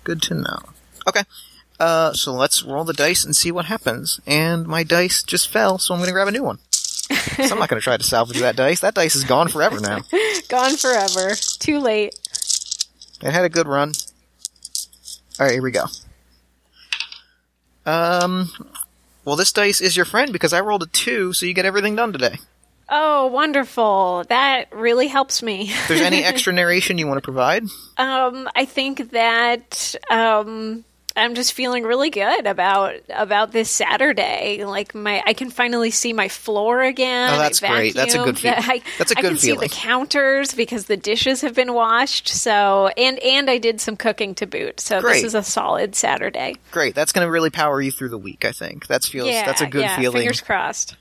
[0.06, 0.60] Good to know.
[1.08, 1.24] Okay.
[1.80, 4.20] Uh, so let's roll the dice and see what happens.
[4.24, 6.60] And my dice just fell, so I'm gonna grab a new one.
[7.10, 8.78] so I'm not gonna try to salvage that dice.
[8.78, 10.02] That dice is gone forever now.
[10.48, 11.34] Gone forever.
[11.58, 12.14] Too late.
[13.20, 13.94] It had a good run.
[15.40, 15.86] Alright, here we go.
[17.84, 18.52] Um,
[19.24, 21.96] well, this dice is your friend because I rolled a two, so you get everything
[21.96, 22.36] done today.
[22.88, 24.24] Oh, wonderful.
[24.28, 25.70] That really helps me.
[25.70, 27.64] If there's any extra narration you want to provide,
[27.96, 30.84] Um, I think that um,
[31.16, 34.64] I'm just feeling really good about about this Saturday.
[34.64, 37.32] Like my, I can finally see my floor again.
[37.34, 37.94] Oh, that's I great.
[37.94, 38.38] That's a good vacuumed.
[38.62, 41.74] feel- I, that's a I good can see the counters because the dishes have been
[41.74, 42.28] washed.
[42.28, 44.78] So and and I did some cooking to boot.
[44.78, 45.14] So Great.
[45.14, 46.54] this is a solid Saturday.
[46.70, 46.94] great.
[46.94, 48.44] That's going to really power you through the week.
[48.44, 50.18] I think that's feels Yeah, that's a good yeah, feeling.
[50.20, 50.96] Fingers crossed.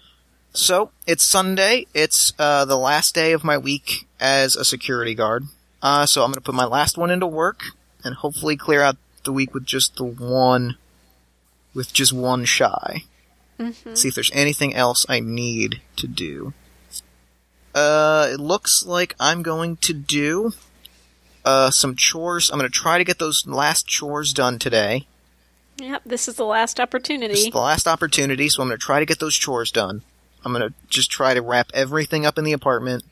[0.56, 1.86] So it's Sunday.
[1.94, 5.44] It's uh, the last day of my week as a security guard.
[5.82, 7.62] Uh, so I'm going to put my last one into work
[8.04, 8.96] and hopefully clear out
[9.26, 10.78] the week with just the one,
[11.74, 13.04] with just one shy.
[13.94, 16.54] See if there's anything else I need to do.
[17.74, 20.54] Uh, it looks like I'm going to do
[21.44, 22.50] uh, some chores.
[22.50, 25.08] I'm going to try to get those last chores done today.
[25.78, 27.34] Yep, this is the last opportunity.
[27.34, 30.04] This is the last opportunity, so I'm going to try to get those chores done.
[30.46, 33.04] I'm going to just try to wrap everything up in the apartment.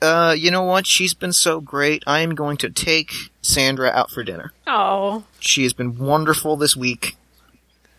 [0.00, 0.86] Uh, you know what?
[0.86, 2.02] She's been so great.
[2.06, 3.12] I am going to take
[3.42, 4.52] Sandra out for dinner.
[4.66, 7.16] oh, She has been wonderful this week,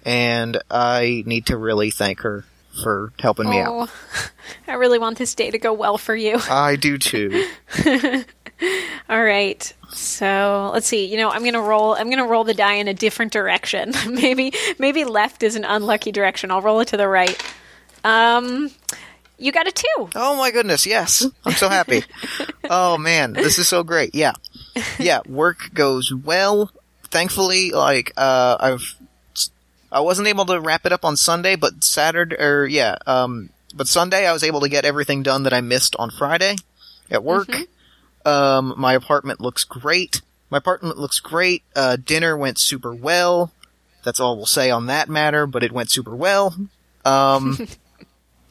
[0.05, 2.45] and I need to really thank her
[2.81, 3.89] for helping me out.
[4.67, 6.39] I really want this day to go well for you.
[6.49, 7.45] I do too.
[9.09, 9.73] All right.
[9.93, 11.05] So let's see.
[11.05, 11.95] You know, I'm gonna roll.
[11.95, 13.93] I'm gonna roll the die in a different direction.
[14.09, 16.49] maybe, maybe left is an unlucky direction.
[16.49, 17.41] I'll roll it to the right.
[18.03, 18.71] Um,
[19.37, 20.09] you got a two.
[20.15, 21.25] Oh my goodness, yes.
[21.45, 22.03] I'm so happy.
[22.69, 24.13] oh man, this is so great.
[24.13, 24.33] Yeah.
[24.99, 26.71] Yeah, work goes well.
[27.03, 28.95] Thankfully, like, uh, I've,
[29.91, 33.87] I wasn't able to wrap it up on Sunday, but Saturday, or yeah, um, but
[33.87, 36.55] Sunday I was able to get everything done that I missed on Friday
[37.09, 37.49] at work.
[38.25, 40.21] Um, my apartment looks great.
[40.49, 41.63] My apartment looks great.
[41.75, 43.51] Uh, dinner went super well.
[44.03, 46.55] That's all we'll say on that matter, but it went super well.
[47.05, 47.57] Um,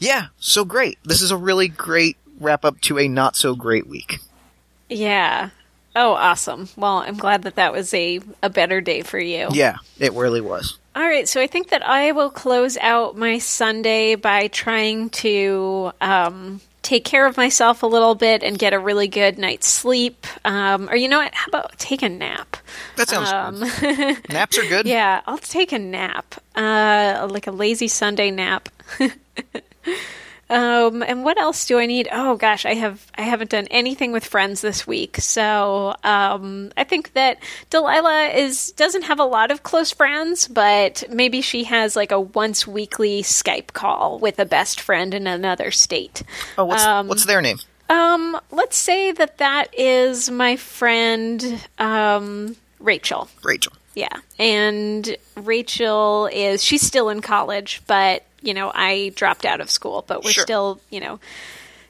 [0.01, 0.99] yeah, so great.
[1.05, 4.19] This is a really great wrap up to a not so great week.
[4.89, 5.51] Yeah.
[5.95, 6.69] Oh, awesome.
[6.77, 9.49] Well, I'm glad that that was a a better day for you.
[9.53, 10.79] Yeah, it really was.
[10.97, 15.93] All right, so I think that I will close out my Sunday by trying to
[16.01, 20.27] um, take care of myself a little bit and get a really good night's sleep.
[20.45, 21.33] Um, or you know what?
[21.35, 22.57] How about take a nap?
[22.97, 24.29] That sounds good.
[24.31, 24.87] Naps are good.
[24.87, 28.69] Um, Yeah, I'll take a nap, uh, like a lazy Sunday nap.
[30.51, 32.09] um, and what else do I need?
[32.11, 36.85] Oh gosh, I have I haven't done anything with friends this week, so um, I
[36.85, 37.39] think that
[37.71, 42.21] Delilah is doesn't have a lot of close friends, but maybe she has like a
[42.21, 46.23] once weekly Skype call with a best friend in another state.
[46.59, 47.59] Oh, what's Um, what's their name?
[47.91, 53.29] Um, let's say that that is my friend um, Rachel.
[53.43, 53.73] Rachel.
[53.95, 54.17] Yeah.
[54.39, 60.05] And Rachel is she's still in college, but you know, I dropped out of school,
[60.07, 60.43] but we're Sure.
[60.45, 61.21] still, you know,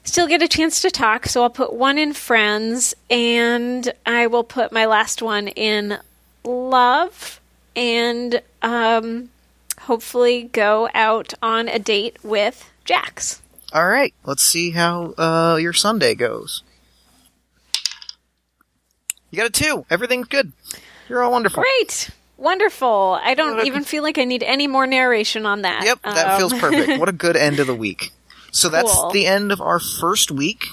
[0.03, 1.25] still get a chance to talk.
[1.27, 5.97] So I'll put one in friends and I will put my last one in
[6.43, 7.39] love
[7.75, 9.29] and um
[9.81, 13.41] hopefully go out on a date with Jax.
[13.73, 16.61] All right, let's see how uh, your Sunday goes.
[19.29, 19.85] You got a two.
[19.89, 20.51] Everything's good.
[21.07, 21.63] You're all wonderful.
[21.63, 22.09] Great.
[22.41, 23.19] Wonderful.
[23.21, 25.83] I don't even feel like I need any more narration on that.
[25.85, 26.97] Yep, that Um, feels perfect.
[26.99, 28.11] What a good end of the week.
[28.51, 30.65] So that's the end of our first week.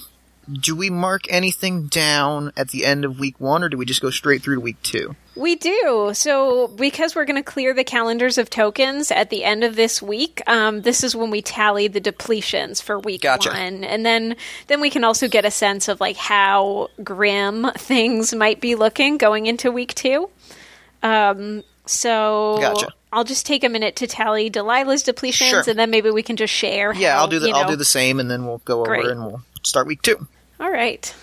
[0.51, 4.01] Do we mark anything down at the end of week one, or do we just
[4.01, 5.15] go straight through to week two?
[5.37, 6.13] We do.
[6.15, 10.01] So, because we're going to clear the calendars of tokens at the end of this
[10.01, 13.51] week, um, this is when we tally the depletions for week Gotcha.
[13.51, 14.37] one, and then
[14.69, 19.19] then we can also get a sense of like how grim things might be looking
[19.19, 20.31] going into week two.
[21.03, 22.89] Um, so, Gotcha.
[23.13, 25.65] I'll just take a minute to tally Delilah's depletions, Sure.
[25.67, 26.93] and then maybe we can just share.
[26.93, 28.95] Yeah, how, I'll do the I'll know- do the same, and then we'll go over
[28.95, 30.27] and we'll start week two.
[30.61, 31.15] All right.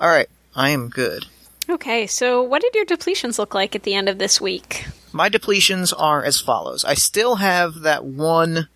[0.00, 1.24] All right, I am good.
[1.70, 2.06] Okay.
[2.06, 4.86] So, what did your depletions look like at the end of this week?
[5.12, 6.84] My depletions are as follows.
[6.84, 8.68] I still have that one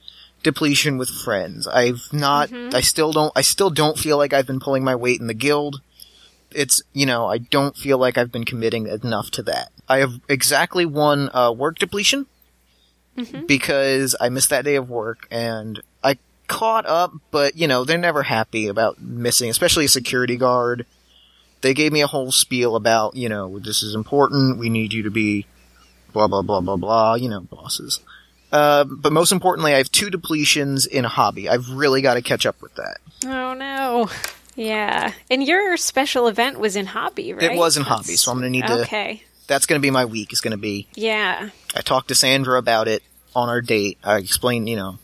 [0.42, 1.66] depletion with friends.
[1.68, 5.20] I've not I still don't I still don't feel like I've been pulling my weight
[5.20, 5.82] in the guild.
[6.50, 9.70] It's you know, I don't feel like I've been committing enough to that.
[9.90, 12.26] I have exactly one uh, work depletion
[13.46, 16.16] because I missed that day of work and I
[16.46, 20.86] caught up, but you know, they're never happy about missing, especially a security guard.
[21.60, 25.02] They gave me a whole spiel about, you know, this is important, we need you
[25.02, 25.44] to be
[26.14, 28.00] blah blah blah blah blah, you know, bosses.
[28.52, 31.48] Uh, but most importantly, I have two depletions in a hobby.
[31.48, 32.98] I've really got to catch up with that.
[33.26, 34.08] Oh no.
[34.56, 35.12] Yeah.
[35.30, 37.52] And your special event was in hobby, right?
[37.52, 38.82] It was in That's- hobby, so I'm going to need to.
[38.82, 39.22] Okay.
[39.50, 40.32] That's going to be my week.
[40.32, 40.86] Is going to be.
[40.94, 41.50] Yeah.
[41.74, 43.02] I talked to Sandra about it
[43.34, 43.98] on our date.
[44.04, 44.98] I explained, you know,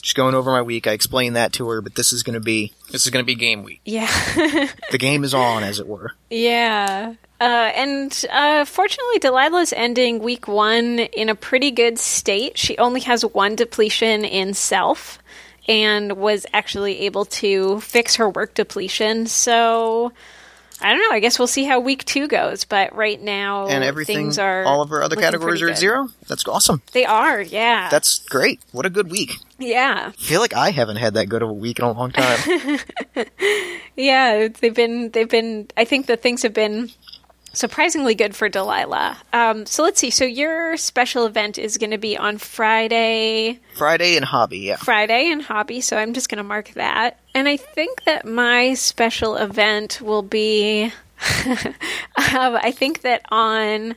[0.00, 0.86] just going over my week.
[0.86, 3.26] I explained that to her, but this is going to be this is going to
[3.26, 3.80] be game week.
[3.84, 4.08] Yeah.
[4.92, 6.12] The game is on, as it were.
[6.30, 7.14] yeah.
[7.40, 12.56] Uh, and uh, fortunately, Delilah's ending week one in a pretty good state.
[12.56, 15.18] She only has one depletion in self
[15.66, 19.26] and was actually able to fix her work depletion.
[19.26, 20.12] So.
[20.80, 21.14] I don't know.
[21.14, 22.64] I guess we'll see how week two goes.
[22.64, 26.08] But right now, And everything, things are all of our other categories are at zero.
[26.28, 26.82] That's awesome.
[26.92, 27.88] They are, yeah.
[27.90, 28.60] That's great.
[28.72, 29.32] What a good week.
[29.58, 30.12] yeah.
[30.12, 32.78] I feel like I haven't had that good of a week in a long time.
[33.94, 36.90] Yeah, they've been they've been I think that things have been
[37.52, 39.18] surprisingly good for Delilah.
[39.32, 40.10] Um, so let's see.
[40.10, 44.76] So your special event is going to be on Friday, Friday in hobby, yeah.
[44.76, 45.80] Friday in hobby.
[45.80, 47.20] So I'm just going to mark that.
[47.34, 50.92] And I think that my special event will be.
[51.46, 51.62] um,
[52.16, 53.94] I think that on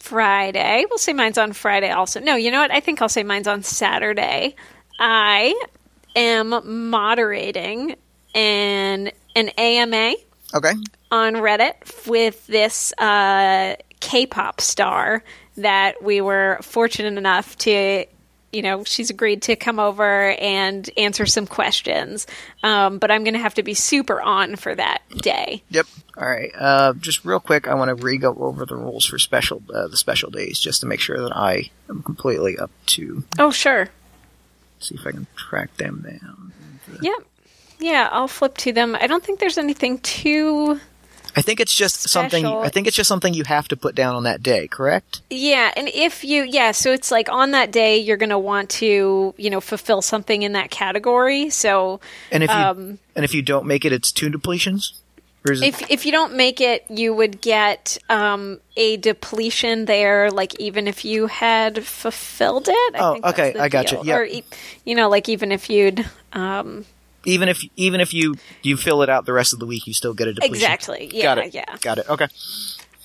[0.00, 2.20] Friday, we'll say mine's on Friday also.
[2.20, 2.70] No, you know what?
[2.70, 4.54] I think I'll say mine's on Saturday.
[4.98, 5.54] I
[6.16, 7.96] am moderating
[8.34, 10.14] an an AMA
[10.54, 10.72] Okay.
[11.10, 15.24] on Reddit with this uh, K-pop star
[15.56, 18.06] that we were fortunate enough to,
[18.52, 22.26] you know, she's agreed to come over and answer some questions.
[22.62, 25.62] Um, but I'm going to have to be super on for that day.
[25.70, 25.86] Yep.
[26.16, 26.52] All right.
[26.56, 29.96] Uh, just real quick, I want to re-go over the rules for special uh, the
[29.96, 33.24] special days, just to make sure that I am completely up to.
[33.38, 33.88] Oh, sure.
[34.78, 36.52] See if I can track them down.
[37.00, 37.26] Yep.
[37.84, 38.96] Yeah, I'll flip to them.
[38.98, 40.80] I don't think there's anything too.
[41.36, 42.46] I think it's just something.
[42.46, 44.68] I think it's just something you have to put down on that day.
[44.68, 45.20] Correct?
[45.30, 48.70] Yeah, and if you, yeah, so it's like on that day you're going to want
[48.80, 51.50] to, you know, fulfill something in that category.
[51.50, 54.92] So And if you Um, and if you don't make it, it's two depletions.
[55.46, 59.84] Or is it, if if you don't make it, you would get um, a depletion
[59.86, 60.30] there.
[60.30, 62.94] Like even if you had fulfilled it.
[62.94, 64.06] I Oh, think okay, I gotcha, deal.
[64.06, 64.16] yeah.
[64.18, 64.24] Or
[64.86, 66.86] you know, like even if you'd um,
[67.26, 69.92] even if even if you you fill it out the rest of the week, you
[69.94, 70.54] still get a depletion.
[70.54, 71.54] exactly, yeah, Got it.
[71.54, 71.76] yeah.
[71.80, 72.08] Got it.
[72.08, 72.28] Okay.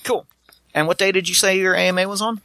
[0.04, 0.26] Cool.
[0.74, 2.40] And what day did you say your AMA was on?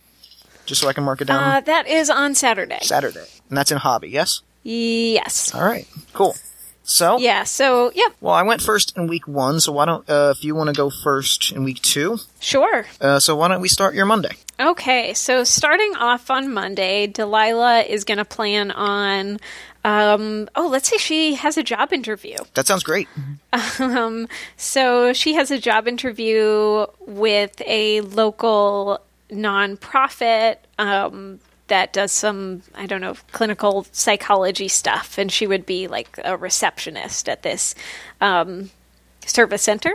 [0.65, 1.43] Just so I can mark it down.
[1.43, 2.79] Uh, that is on Saturday.
[2.81, 4.09] Saturday, and that's in hobby.
[4.09, 4.41] Yes.
[4.63, 5.53] yes.
[5.53, 5.87] All right.
[6.13, 6.35] Cool.
[6.87, 7.43] So Yeah.
[7.45, 10.53] So yeah, Well, I went first in week one, so why don't uh, if you
[10.55, 12.17] want to go first in week two?
[12.39, 12.85] sure.
[13.01, 14.29] Uh, so why don't we start your Monday?
[14.59, 19.39] Okay, so starting off on Monday, Delilah is going to plan on.
[19.85, 22.37] Um, oh, let's say she has a job interview.
[22.55, 23.07] That sounds great.
[23.79, 24.27] Um,
[24.57, 32.85] so she has a job interview with a local nonprofit um, that does some, I
[32.85, 37.75] don't know, clinical psychology stuff, and she would be like a receptionist at this
[38.19, 38.71] um,
[39.25, 39.93] service center.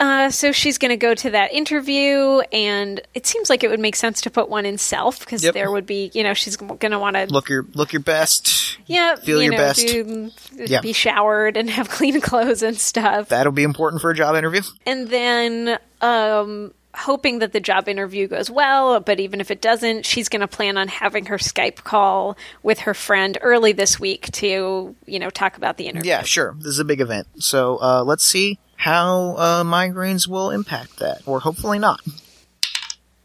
[0.00, 3.78] Uh, so she's going to go to that interview, and it seems like it would
[3.80, 5.54] make sense to put one in self because Yep.
[5.54, 8.76] there would be, you know, she's going to want to Look your look your best.
[8.86, 9.86] yeah, feel you your know, best.
[9.86, 10.80] do- Yeah.
[10.80, 13.28] be showered and have clean clothes and stuff.
[13.28, 14.62] That'll be important for a job interview.
[14.84, 20.04] And then um, hoping that the job interview goes well, but even if it doesn't,
[20.06, 24.30] she's going to plan on having her Skype call with her friend early this week
[24.32, 26.08] to, you know, talk about the interview.
[26.10, 26.54] Yeah, sure.
[26.58, 27.28] This is a big event.
[27.38, 32.00] So uh, let's see how uh, migraines will impact that, or hopefully not.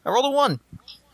[0.05, 0.61] I rolled a one.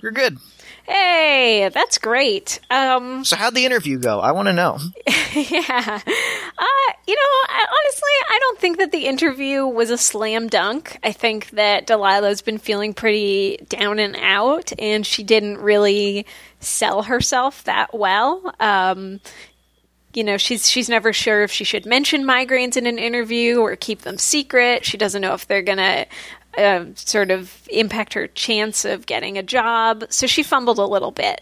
[0.02, 0.38] You're good.
[0.84, 2.60] Hey, that's great.
[2.70, 4.20] Um, So how'd the interview go?
[4.20, 4.78] I want to know.
[5.34, 6.00] yeah.
[6.58, 11.00] Uh, you know, I, honestly, I don't think that the interview was a slam dunk.
[11.04, 16.28] I think that Delilah's been feeling pretty down and out, and she didn't really
[16.60, 18.54] sell herself that well.
[18.60, 19.22] Um,
[20.16, 23.76] you know, she's she's never sure if she should mention migraines in an interview or
[23.76, 24.86] keep them secret.
[24.86, 26.06] She doesn't know if they're gonna
[26.58, 30.06] uh, sort of impact her chance of getting a job.
[30.10, 31.42] So she fumbled a little bit.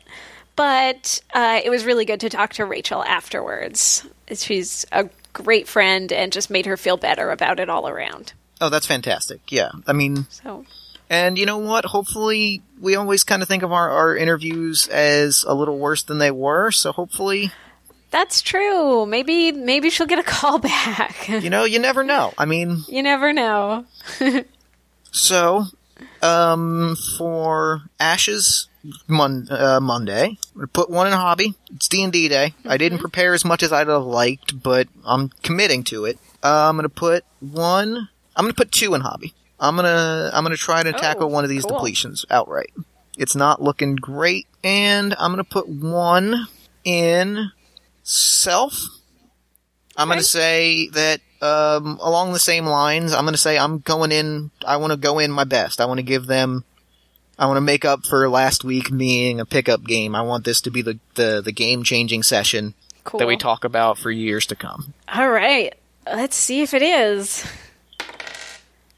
[0.55, 4.05] But uh, it was really good to talk to Rachel afterwards.
[4.32, 8.34] She's a great friend and just made her feel better about it all around.
[8.61, 9.51] Oh, that's fantastic.
[9.51, 9.71] Yeah.
[9.88, 10.65] I mean, So,
[11.09, 11.86] and you know what?
[11.86, 16.19] Hopefully, we always kind of think of our, our interviews as a little worse than
[16.19, 16.71] they were.
[16.71, 17.51] So hopefully,
[18.14, 19.05] that's true.
[19.05, 21.28] Maybe maybe she'll get a call back.
[21.28, 22.34] you know, you never know.
[22.38, 23.86] I mean, you never know.
[25.11, 25.66] so,
[26.22, 28.70] um, for Ash's
[29.07, 31.55] Mon- uh, Monday, I'm gonna put one in hobby.
[31.74, 32.53] It's D and D day.
[32.66, 36.18] I didn't prepare as much as I'd have liked, but I'm committing to it.
[36.43, 38.09] Uh, I'm gonna put one.
[38.36, 39.34] I'm gonna put two in hobby.
[39.59, 41.80] I'm gonna I'm gonna try to tackle one of these cool.
[41.80, 42.72] depletions outright.
[43.18, 46.47] It's not looking great, and I'm gonna put one
[46.84, 47.51] in
[48.03, 48.73] self.
[49.97, 50.15] I'm Okay.
[50.17, 53.13] gonna say that um, along the same lines.
[53.13, 54.51] I'm gonna say I'm going in.
[54.65, 55.79] I want to go in my best.
[55.81, 56.63] I want to give them.
[57.37, 60.15] I want to make up for last week being a pickup game.
[60.15, 62.73] I want this to be the the, the game changing session
[63.03, 63.19] Cool.
[63.19, 64.93] that we talk about for years to come.
[65.13, 65.73] All right.
[66.05, 67.45] Let's see if it is.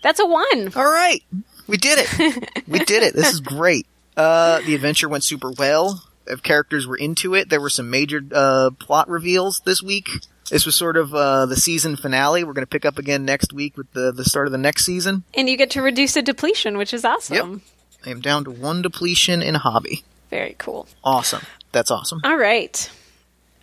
[0.02, 0.72] That's a one.
[0.76, 1.24] All right,
[1.68, 2.50] we did it.
[2.68, 3.14] we did it.
[3.16, 3.86] This is great.
[4.16, 6.04] Uh, the adventure went super well.
[6.28, 10.10] If characters were into it, there were some major uh, plot reveals this week.
[10.50, 12.44] This was sort of uh, the season finale.
[12.44, 14.86] We're going to pick up again next week with the the start of the next
[14.86, 15.24] season.
[15.34, 17.36] And you get to reduce a depletion, which is awesome.
[17.36, 17.62] Yep.
[18.06, 20.04] I am down to one depletion in hobby.
[20.30, 20.88] Very cool.
[21.04, 21.42] Awesome.
[21.72, 22.22] That's awesome.
[22.24, 22.90] All right.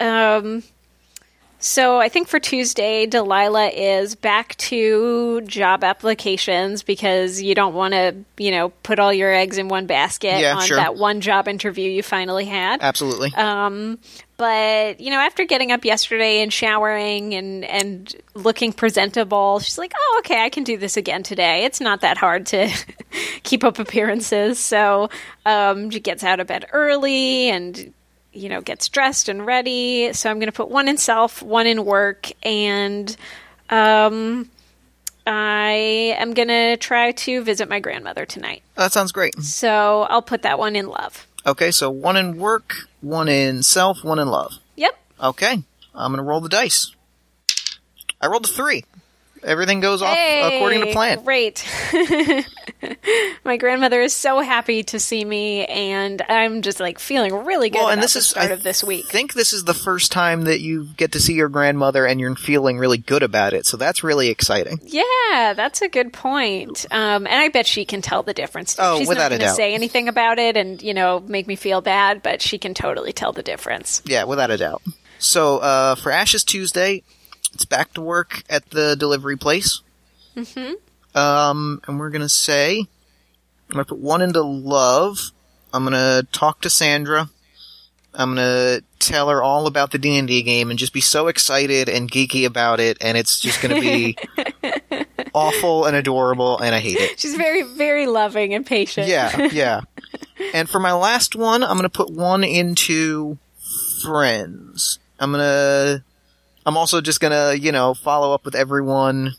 [0.01, 0.65] Um,
[1.63, 7.95] so I think for Tuesday, Delilah is back to job applications because you don't want
[7.95, 10.77] to, you know, put all your eggs in one basket Yeah, on sure.
[10.77, 12.83] that one job interview you finally had.
[12.83, 13.33] Absolutely.
[13.35, 14.01] Um,
[14.37, 19.93] but you know, after getting up yesterday and showering and and looking presentable, she's like,
[19.97, 21.65] "Oh, okay, I can do this again today.
[21.65, 22.69] It's not that hard to
[23.45, 25.11] keep up appearances." So
[25.47, 27.93] um, she gets out of bed early and
[28.33, 30.13] you know gets dressed and ready.
[30.13, 33.15] So I'm going to put one in self, one in work, and
[33.71, 34.51] um,
[35.27, 38.63] I am going to try to visit my grandmother tonight.
[38.75, 39.35] that sounds great.
[39.41, 41.27] So I'll put that one in love.
[41.47, 44.53] Okay, so one in work, one in self, one in love.
[44.77, 44.97] Yep.
[45.23, 45.63] Okay,
[45.95, 46.95] I'm gonna roll the dice.
[48.21, 48.85] I rolled a three.
[49.43, 51.25] Everything goes off Hey, according to plan.
[51.25, 51.67] Great.
[53.45, 57.79] My grandmother is so happy to see me, and I'm just like feeling really good
[57.79, 59.07] Well, and this the is start I of this week.
[59.09, 62.21] I think this is the first time that you get to see your grandmother and
[62.21, 63.67] you're feeling really good about it.
[63.67, 64.79] So that's really exciting.
[64.85, 66.87] yeah, that's a good point.
[66.91, 68.77] Um, and I bet she can tell the difference.
[68.79, 69.57] Oh, She's without not a going to doubt.
[69.57, 73.13] say anything about it, and you know, make me feel bad, but she can totally
[73.13, 74.03] tell the difference.
[74.05, 74.83] Yeah, without a doubt.
[75.19, 77.03] So uh, for Ash's Tuesday,
[77.53, 79.83] it's back to work at the delivery place.
[80.37, 80.73] Mm-hmm.
[81.15, 82.87] Um, and we're gonna say, I'm
[83.71, 85.31] gonna put one into love.
[85.73, 87.29] I'm gonna talk to Sandra.
[88.15, 91.29] I'm gonna tell her all about the D and D game and just be so
[91.29, 94.17] excited and geeky about it, and it's just gonna be
[95.35, 97.19] awful and adorable, and I hate it.
[97.19, 99.09] She's very, very loving and patient.
[99.09, 99.81] Yeah, yeah.
[100.55, 103.39] and for my last one, I'm gonna put one into
[104.03, 104.99] friends.
[105.19, 106.05] I'm gonna.
[106.65, 109.35] I'm also just gonna, you know, follow up with everyone.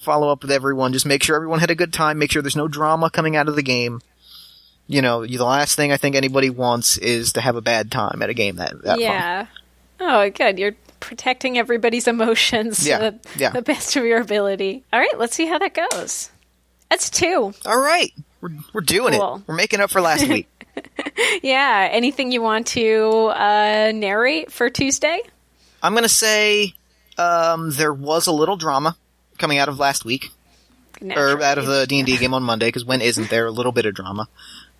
[0.00, 0.92] Follow up with everyone.
[0.92, 2.18] Just make sure everyone had a good time.
[2.18, 4.00] Make sure there's no drama coming out of the game.
[4.86, 8.22] You know, the last thing I think anybody wants is to have a bad time
[8.22, 9.00] at a game that that fun.
[9.00, 9.46] Yeah.
[10.00, 10.58] Oh, good.
[10.58, 13.50] You're protecting everybody's emotions Yeah, to the, yeah.
[13.50, 14.82] the best of your ability.
[14.92, 16.30] All right, let's see how that goes.
[16.88, 17.52] That's two.
[17.66, 19.36] All right, we're we're doing Cool.
[19.36, 19.42] it.
[19.46, 20.48] We're making up for last week.
[21.42, 21.88] Yeah.
[21.90, 25.20] Anything you want to uh, narrate for Tuesday?
[25.82, 26.72] I'm gonna say
[27.18, 28.96] um, there was a little drama
[29.40, 30.30] coming out of last week.
[31.02, 32.68] or out of the D and D game on Monday.
[32.68, 34.28] Because when isn't there a little bit of drama?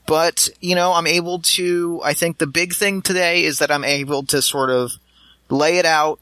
[0.06, 2.00] But you know, I'm able to.
[2.04, 4.92] I think the big thing today is that I'm able to sort of
[5.48, 6.18] lay it out,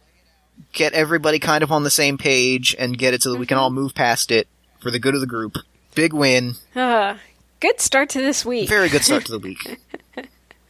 [0.72, 3.58] get everybody kind of on the same page, and get it so that we can
[3.58, 4.46] all move past it
[4.80, 5.56] for the good of the group.
[5.94, 6.54] Big win.
[6.76, 7.16] Uh,
[7.60, 8.68] good start to this week.
[8.68, 9.80] Very good start to the week.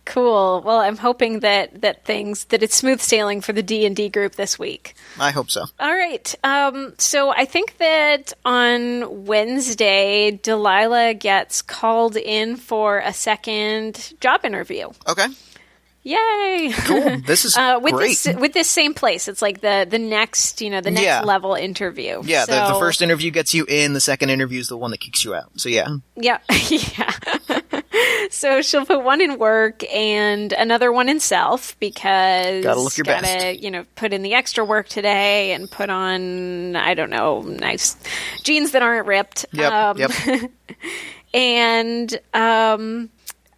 [0.08, 0.62] Cool.
[0.64, 4.08] Well, I'm hoping that that things that it's smooth sailing for the D and D
[4.08, 4.94] group this week.
[5.20, 5.66] I hope so.
[5.78, 6.34] All right.
[6.42, 14.46] Um, so I think that on Wednesday, Delilah gets called in for a second job
[14.46, 14.88] interview.
[15.06, 15.26] Okay.
[16.04, 16.72] Yay!
[16.86, 17.18] Cool.
[17.26, 18.16] This is Uh, with great.
[18.16, 21.20] this with this same place, it's like the the next you know the next Yeah.
[21.22, 22.22] level interview.
[22.24, 23.92] yeah, the, the first interview gets you in.
[23.92, 25.50] The second interview is the one that kicks you out.
[25.56, 25.88] So yeah.
[26.16, 26.38] Yeah,
[26.70, 27.12] yeah.
[28.30, 33.04] so she'll put one in work and another one in self because Gotta look your
[33.04, 33.60] gotta, best.
[33.60, 37.96] You know, put in the extra work today and put on I don't know nice
[38.44, 39.46] jeans that aren't ripped.
[39.52, 39.72] Yep.
[39.72, 40.10] Um, yep.
[41.34, 43.10] and um,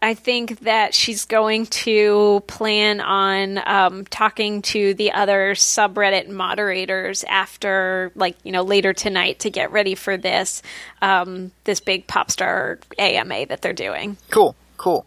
[0.03, 7.23] I think that she's going to plan on um, talking to the other subreddit moderators
[7.25, 10.63] after, like you know, later tonight to get ready for this
[11.03, 14.17] um, this big pop star AMA that they're doing.
[14.31, 14.57] Cool.
[14.79, 15.05] Cool.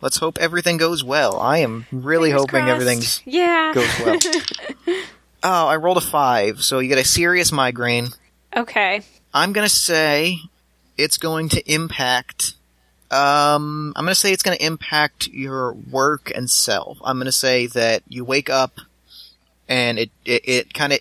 [0.00, 1.38] Let's hope everything goes well.
[1.38, 2.70] I am really Fingers hoping crossed.
[2.72, 4.18] everything's yeah goes well.
[5.44, 8.08] oh, I rolled a five, so you get a serious migraine.
[8.56, 9.02] okay.
[9.32, 10.38] I'm gonna say
[10.98, 12.54] it's going to impact.
[13.10, 16.98] Um, I'm gonna say it's gonna impact your work and self.
[17.04, 18.80] I'm gonna say that you wake up,
[19.68, 20.98] and it it, it kind of,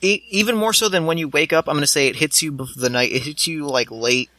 [0.00, 1.68] even more so than when you wake up.
[1.68, 3.12] I'm gonna say it hits you the night.
[3.12, 4.30] It hits you like late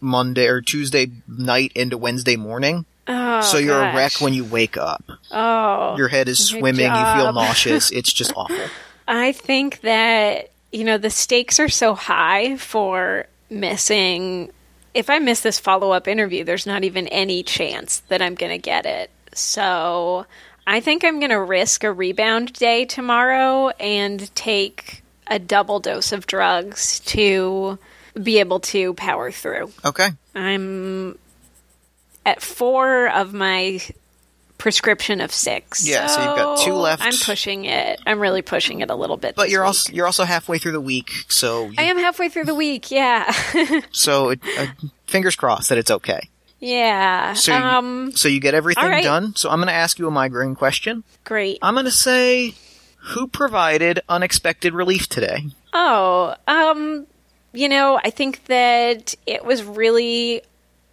[0.00, 2.86] Monday or Tuesday night into Wednesday morning.
[3.10, 5.02] Oh, so you're a wreck when you wake up.
[5.32, 6.86] Oh, Your head is swimming.
[6.86, 7.90] You feel nauseous.
[7.90, 8.58] It's just awful.
[9.06, 14.50] I think that, you know, the stakes are so high for missing.
[14.94, 18.52] If I miss this follow up interview, there's not even any chance that I'm going
[18.52, 19.10] to get it.
[19.34, 20.26] So
[20.66, 26.12] I think I'm going to risk a rebound day tomorrow and take a double dose
[26.12, 27.78] of drugs to
[28.22, 29.72] be able to power through.
[29.84, 30.08] Okay.
[30.34, 31.18] I'm
[32.26, 33.80] at four of my
[34.58, 35.88] prescription of six.
[35.88, 37.02] Yeah, so you've got two left.
[37.02, 38.00] I'm pushing it.
[38.06, 39.34] I'm really pushing it a little bit.
[39.36, 39.66] But you're week.
[39.68, 42.90] also you're also halfway through the week, so you I am halfway through the week.
[42.90, 43.30] Yeah,
[43.92, 44.66] So, it, uh,
[45.06, 46.28] fingers crossed that it's okay.
[46.60, 47.34] yeah.
[47.34, 49.04] So, you, um, so you get everything right.
[49.04, 49.34] done.
[49.36, 51.04] So I'm going to ask you a migraine question.
[51.24, 51.58] great.
[51.62, 52.54] I'm going to say,
[52.96, 55.46] who provided unexpected relief today?
[55.72, 57.06] Oh, um,
[57.52, 60.42] you know, I think that it was really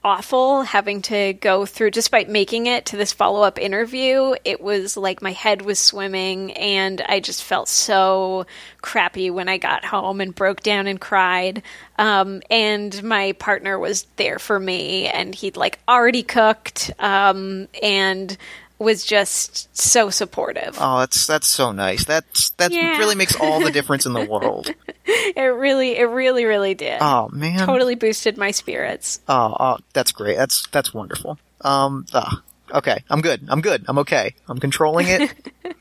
[0.05, 4.35] awful having to go through, despite making it to this follow up interview.
[4.45, 8.45] It was like my head was swimming, and I just felt so
[8.81, 11.63] crappy when I got home and broke down and cried.
[11.97, 18.37] Um, and my partner was there for me, and he'd like already cooked, um, and
[18.79, 20.77] was just so supportive.
[20.79, 22.05] Oh, that's that's so nice.
[22.05, 22.97] That's that Yeah.
[22.97, 24.69] really makes all the difference in the world.
[25.05, 26.97] It really, it really, really did.
[27.01, 27.65] Oh man.
[27.65, 29.19] Totally boosted my spirits.
[29.27, 30.37] Oh, oh, that's great.
[30.37, 31.37] That's that's wonderful.
[31.61, 32.05] Um.
[32.13, 32.41] ah,
[32.73, 33.03] okay.
[33.09, 33.45] I'm good.
[33.47, 33.85] I'm good.
[33.87, 34.35] I'm okay.
[34.47, 35.33] I'm controlling it.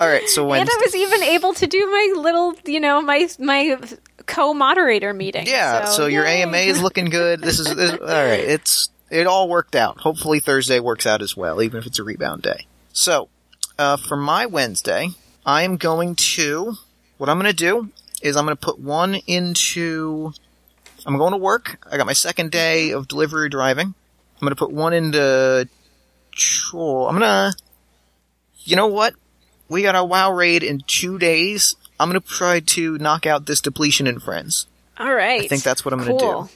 [0.00, 0.28] all right.
[0.28, 3.78] So when And I was even able to do my little, you know, my my
[4.26, 5.46] co-moderator meeting.
[5.46, 6.24] Yeah, so, your.
[6.26, 7.40] AMA is looking good.
[7.40, 8.40] This is, this, all right.
[8.40, 9.98] It's it all worked out.
[9.98, 12.66] Hopefully Thursday works out as well, even if it's a rebound day.
[12.92, 13.28] So,
[13.78, 15.10] uh, for my Wednesday,
[15.44, 16.74] I am going to.
[17.18, 17.90] What I'm going to do
[18.22, 20.32] is I'm going to put one into.
[21.04, 21.78] I'm going to work.
[21.90, 23.94] I got my second day of delivery driving.
[24.34, 25.68] I'm going to put one into.
[26.32, 27.08] chore.
[27.08, 27.56] I'm going to.
[28.64, 29.14] You know what?
[29.68, 31.76] We got a WoW raid in two days.
[31.98, 34.66] I'm going to try to knock out this depletion in friends.
[34.98, 35.42] All right.
[35.42, 36.48] I think that's what I'm gonna do.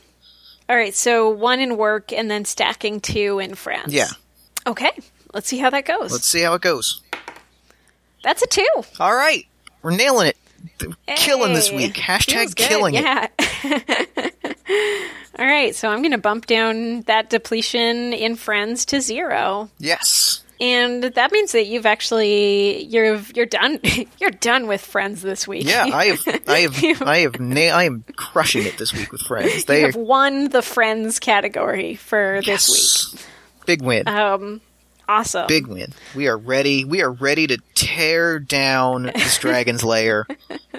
[0.71, 3.93] All right, so one in work and then stacking two in France.
[3.93, 4.07] Yeah.
[4.69, 4.93] Okay,
[5.35, 6.13] let's see how that goes.
[6.13, 7.03] Let's see how it goes.
[8.23, 8.69] That's a two.
[9.01, 9.49] All right,
[9.83, 10.37] we're nailing it.
[10.79, 11.95] Th- Killing this week.
[11.95, 13.03] Hashtag killing it.
[13.03, 13.27] yeah.
[15.41, 19.71] All right, so I'm going to bump down that depletion in friends to zero.
[19.79, 20.45] Yes.
[20.61, 23.81] And that means that you've actually you're you're done
[24.19, 25.67] you're done with friends this week.
[25.67, 29.23] Yeah, I have, I have, I have, na- I am crushing it this week with
[29.23, 29.65] friends.
[29.65, 33.27] They you have won the friends category for this yes.
[33.65, 34.07] Big win.
[34.07, 34.61] Um,
[35.09, 35.47] awesome.
[35.47, 35.95] Big win.
[36.15, 36.85] We are ready.
[36.85, 40.27] We are ready to tear down this dragon's lair.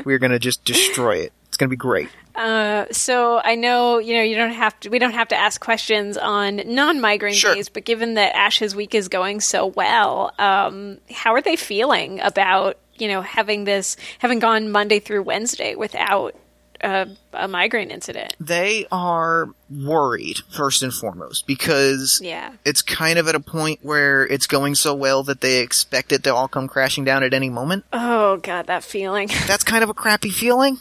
[0.04, 1.34] We're gonna just destroy it.
[1.48, 2.10] It's gonna be great.
[2.36, 5.60] Uh, so I know you know you don't have to we don't have to ask
[5.62, 7.56] questions on non-migraine Sure.
[7.56, 12.20] days, but given that Ash's week is going so well, um, how are they feeling
[12.22, 16.36] about you know having this having gone Monday through Wednesday without
[16.84, 18.34] uh, a migraine incident?
[18.40, 22.54] They are worried first and foremost because Yeah.
[22.66, 26.24] it's kind of at a point where it's going so well that they expect it
[26.24, 27.86] to all come crashing down at any moment.
[27.94, 29.30] Oh god, that feeling.
[29.48, 30.80] That's kind of a crappy feeling.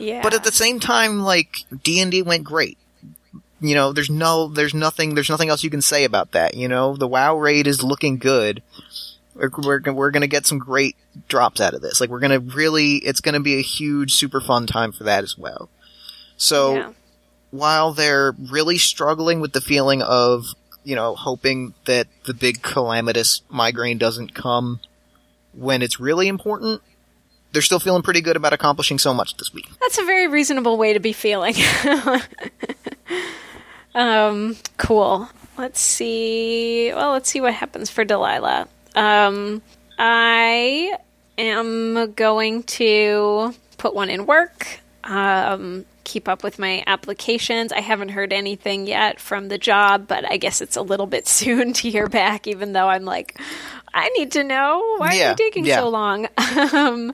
[0.00, 0.22] Yeah.
[0.22, 2.78] But at the same time, like D and D went great.
[3.60, 6.54] you know, there's no, there's nothing, there's nothing else you can say about that.
[6.54, 8.62] You know, the WoW raid is looking good.
[9.34, 10.96] We're, we're, we're gonna get some great
[11.28, 12.00] drops out of this.
[12.00, 15.36] Like, we're gonna really, it's gonna be a huge, super fun time for that as
[15.38, 15.68] well.
[16.36, 16.92] So, Yeah.
[17.50, 20.46] while they're really struggling with the feeling of,
[20.84, 24.80] you know, hoping that the big calamitous migraine doesn't come
[25.52, 26.80] when it's really important,
[27.52, 29.68] they're still feeling pretty good about accomplishing so much this week.
[29.80, 31.54] That's a very reasonable way to be feeling.
[33.94, 35.28] um, cool.
[35.58, 36.92] Let's see.
[36.92, 38.68] Well, let's see what happens for Delilah.
[38.94, 39.62] Um,
[39.98, 40.96] I
[41.36, 44.80] am going to put one in work.
[45.04, 47.72] Um, keep up with my applications.
[47.72, 51.28] I haven't heard anything yet from the job, but I guess it's a little bit
[51.28, 52.46] soon to hear back.
[52.46, 53.38] Even though I'm like,
[53.94, 55.76] I need to know why are Yeah, you taking yeah.
[55.76, 56.28] so long.
[56.72, 57.12] Um,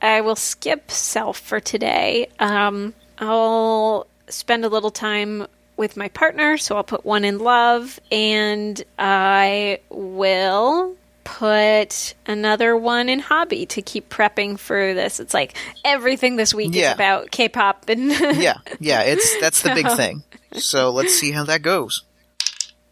[0.00, 2.28] I will skip self for today.
[2.38, 7.98] Um, I'll spend a little time with my partner, so I'll put one in love,
[8.12, 15.20] and I will put another one in hobby to keep prepping for this.
[15.20, 16.88] It's like everything this week Yeah.
[16.90, 20.22] is about K-pop and yeah, yeah, it's that's the big thing.
[20.52, 22.02] So let's see how that goes.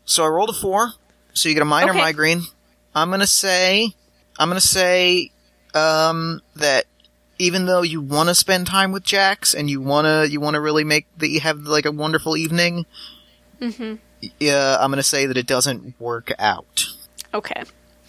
[0.05, 0.93] So I rolled a four,
[1.33, 1.99] so you get a minor Okay.
[2.01, 2.43] migraine.
[2.97, 3.91] I'm gonna say,
[4.39, 5.31] I'm gonna say,
[5.75, 6.87] um, that
[7.39, 10.83] even though you want to spend time with Jax and you wanna you wanna really
[10.85, 12.87] make that you have like a wonderful evening,
[13.61, 13.95] Mm-hmm.
[14.41, 16.87] yeah, I'm gonna say that it doesn't work out.
[17.35, 17.63] okay.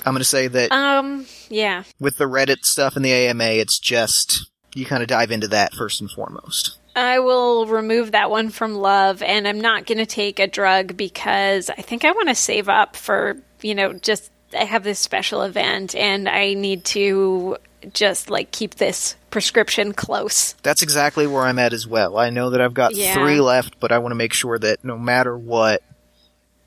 [0.05, 1.83] I'm gonna say that Um, yeah.
[1.99, 5.73] with the Reddit stuff and the AMA, it's just you kind of dive into that
[5.73, 6.77] first and foremost.
[6.95, 10.97] I will remove that one from love, and I'm not going to take a drug
[10.97, 14.99] because I think I want to save up for, you know, just I have this
[14.99, 17.57] special event and I need to
[17.93, 20.53] just like keep this prescription close.
[20.63, 22.17] That's exactly where I'm at as well.
[22.17, 23.13] I know that I've got Yeah.
[23.13, 25.83] three left, but I want to make sure that no matter what,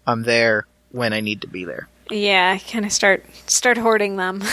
[0.06, 1.88] I'm there when I need to be there.
[2.10, 4.42] Yeah, kind of start start hoarding them.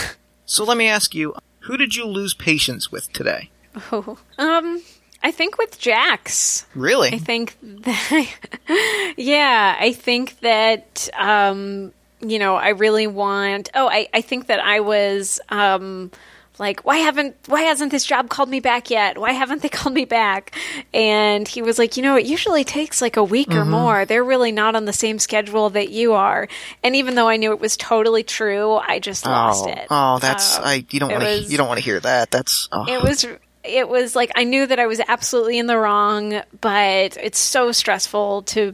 [0.49, 3.49] So let me ask you, who did you lose patience with today?
[3.91, 4.17] Oh.
[4.37, 4.81] Um,
[5.21, 6.65] I think with Jax.
[6.73, 7.09] Really?
[7.09, 11.91] I think that, yeah, I think that, um,
[12.29, 16.11] you know, I really want, oh, I, I think that I was, um,
[16.59, 19.17] like, why haven't, why hasn't this job called me back yet?
[19.17, 20.55] Why haven't they called me back?
[20.93, 24.05] And he was like, you know, it usually takes like a week or more.
[24.05, 26.47] They're really not on the same schedule that you are.
[26.83, 29.87] And even though I knew it was totally true, I just lost oh, it.
[29.89, 30.85] oh, that's Um, I.
[30.89, 31.39] You don't want to.
[31.41, 32.31] You don't want to hear that.
[32.31, 32.69] That's.
[32.71, 32.85] Oh.
[32.87, 33.25] it was
[33.67, 37.71] it was like I knew that I was absolutely in the wrong, but it's so
[37.71, 38.71] stressful to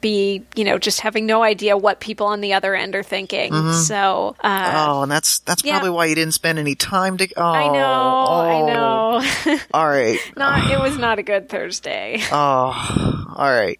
[0.00, 3.72] be, you know, just having no idea what people on the other end are thinking.
[3.72, 5.72] So, uh, Oh, and that's that's Yeah.
[5.72, 7.28] probably why you didn't spend any time to.
[7.36, 8.40] Oh, I know, oh.
[8.40, 9.58] I know.
[9.74, 10.18] All right.
[10.36, 12.20] Not it was not a good Thursday.
[12.32, 13.78] Oh, all right.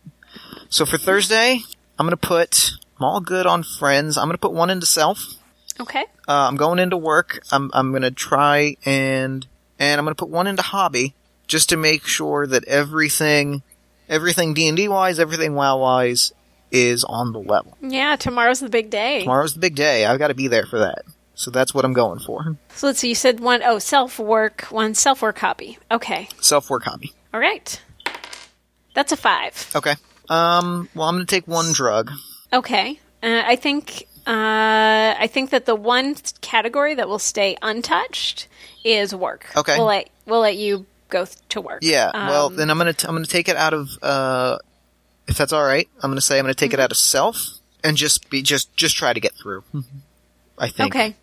[0.68, 1.61] So for Thursday,
[1.98, 2.72] I'm gonna put.
[2.98, 4.16] I'm all good on friends.
[4.16, 5.18] I'm gonna put one into self.
[5.80, 6.05] Okay.
[6.28, 7.40] Uh, I'm going into work.
[7.50, 9.46] I'm I'm gonna try and
[9.78, 11.14] and I'm gonna put one into hobby
[11.46, 13.62] just to make sure that everything,
[14.08, 16.32] everything D and D wise, everything WoW wise
[16.70, 17.76] is on the level.
[17.80, 19.20] Yeah, tomorrow's the big day.
[19.20, 20.06] Tomorrow's the big day.
[20.06, 21.02] I've got to be there for that.
[21.36, 22.56] So that's what I'm going for.
[22.74, 23.08] So let's see.
[23.08, 25.78] You said one oh self work, one self work hobby.
[25.90, 26.28] Okay.
[26.40, 27.12] Self work hobby.
[27.32, 27.80] All right.
[28.94, 29.70] That's a five.
[29.74, 29.94] Okay.
[30.28, 30.88] Um.
[30.94, 32.10] Well, I'm gonna take one drug.
[32.52, 33.00] Okay.
[33.22, 38.48] Uh, I think uh, I think that the one category that will stay untouched
[38.85, 39.47] is work.
[39.57, 39.76] Okay.
[39.76, 41.80] We'll let we'll let you go th- to work.
[41.82, 42.11] Yeah.
[42.12, 44.59] well, Um, then I'm gonna t- I'm gonna take it out of uh,
[45.26, 45.89] if that's all right.
[46.03, 47.39] I'm gonna say I'm gonna take it out of self
[47.82, 49.64] and just be just just try to get through.
[50.59, 51.16] I think Okay.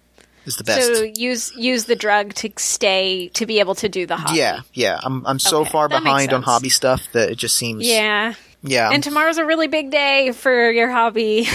[0.46, 0.82] is the best.
[0.96, 4.38] So use use the drug to stay to be able to do the hobby.
[4.40, 5.00] Yeah, yeah.
[5.04, 8.34] I'm I'm so Okay, far that behind on hobby stuff that it just seems Yeah.
[8.64, 11.46] yeah And tomorrow's a really big day for your hobby.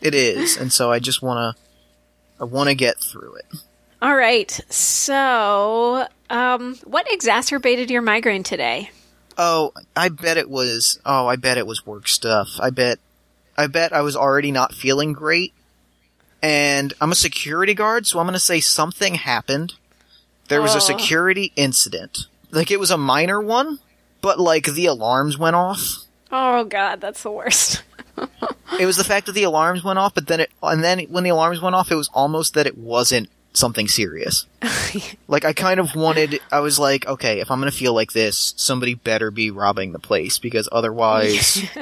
[0.00, 1.54] it is, and so I just wanna
[2.40, 3.46] I wanna get through it.
[4.02, 4.50] All right.
[4.68, 8.90] So, um, what exacerbated your migraine today?
[9.38, 10.98] Oh, I bet it was.
[11.06, 12.48] Oh, I bet it was work stuff.
[12.60, 12.98] I bet.
[13.56, 15.52] I bet I was already not feeling great,
[16.42, 19.74] and I'm a security guard, so I'm gonna say something happened.
[20.48, 20.78] There was Oh.
[20.78, 22.26] a security incident.
[22.50, 23.78] Like it was a minor one,
[24.20, 25.98] but like the alarms went off.
[26.30, 27.82] Oh God, that's the worst.
[28.80, 31.24] It was the fact that the alarms went off, but then it, and then when
[31.24, 34.46] the alarms went off, it was almost that it wasn't something serious.
[35.28, 38.54] like I kind of wanted, I was like, okay, if I'm gonna feel like this,
[38.56, 41.62] somebody better be robbing the place because otherwise,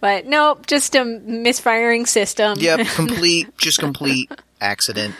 [0.00, 2.58] But nope, just a misfiring system.
[2.58, 4.30] yep, complete, just complete
[4.60, 5.14] accident.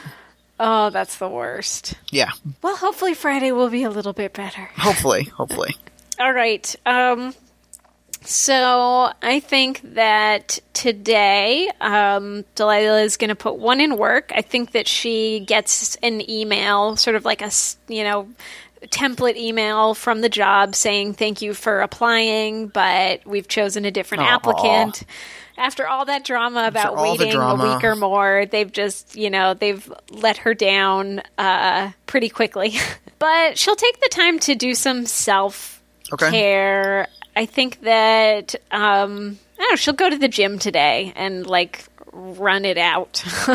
[0.60, 1.94] Oh, that's the worst.
[2.10, 2.30] Yeah,
[2.62, 4.68] Well, hopefully Friday will be a little bit better.
[4.76, 5.74] hopefully, hopefully.
[6.20, 6.74] All right.
[6.86, 7.34] Um
[8.24, 14.32] So I think that today, um, Delilah is going to put one in work.
[14.34, 17.50] I think that she gets an email, sort of like a
[17.88, 18.28] you know,
[18.86, 24.22] template email from the job saying thank you for applying, but we've chosen a different
[24.24, 24.34] Aw.
[24.34, 25.04] applicant.
[25.56, 29.92] After all that drama about waiting a week or more, they've just, you know, they've
[30.10, 32.74] let her down uh, pretty quickly.
[33.18, 35.74] but she'll take the time to do some self
[36.12, 36.30] Okay.
[36.30, 37.08] care.
[37.36, 39.76] I think that um, I don't know.
[39.76, 43.24] She'll go to the gym today and like run it out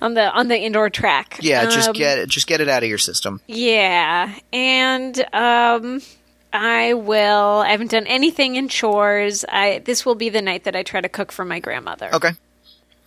[0.00, 1.38] on the on the indoor track.
[1.40, 2.28] Yeah, just Um, get it.
[2.28, 3.40] Just get it out of your system.
[3.46, 6.02] yeah, and um,
[6.52, 7.60] I will.
[7.64, 9.44] I haven't done anything in chores.
[9.48, 12.10] I this will be the night that I try to cook for my grandmother.
[12.14, 12.32] Okay.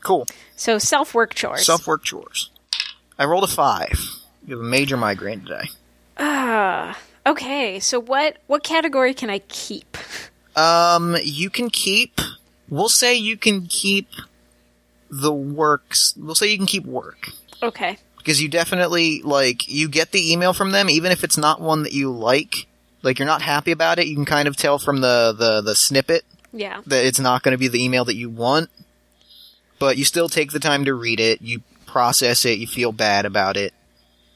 [0.04, 0.26] Cool.
[0.56, 1.66] So self work chores.
[1.66, 2.50] Self work chores.
[3.20, 4.00] I rolled a five.
[4.48, 5.70] You have a major migraine today.
[7.26, 9.98] Okay, so what what category can I keep?
[10.56, 12.22] Um, you can keep.
[12.70, 14.08] We'll say you can keep
[15.10, 16.14] the works.
[16.18, 17.30] We'll say you can keep work
[17.64, 17.98] Okay.
[18.18, 21.84] because you definitely like you get the email from them, even if it's not one
[21.84, 22.68] that you like.
[23.02, 24.08] Like you're not happy about it.
[24.08, 26.24] You can kind of tell from the the the snippet
[26.54, 26.82] Yeah.
[26.88, 28.70] that it's not going to be the email that you want.
[29.78, 31.42] But you still take the time to read it.
[31.42, 32.58] You process it.
[32.60, 33.74] You feel bad about it.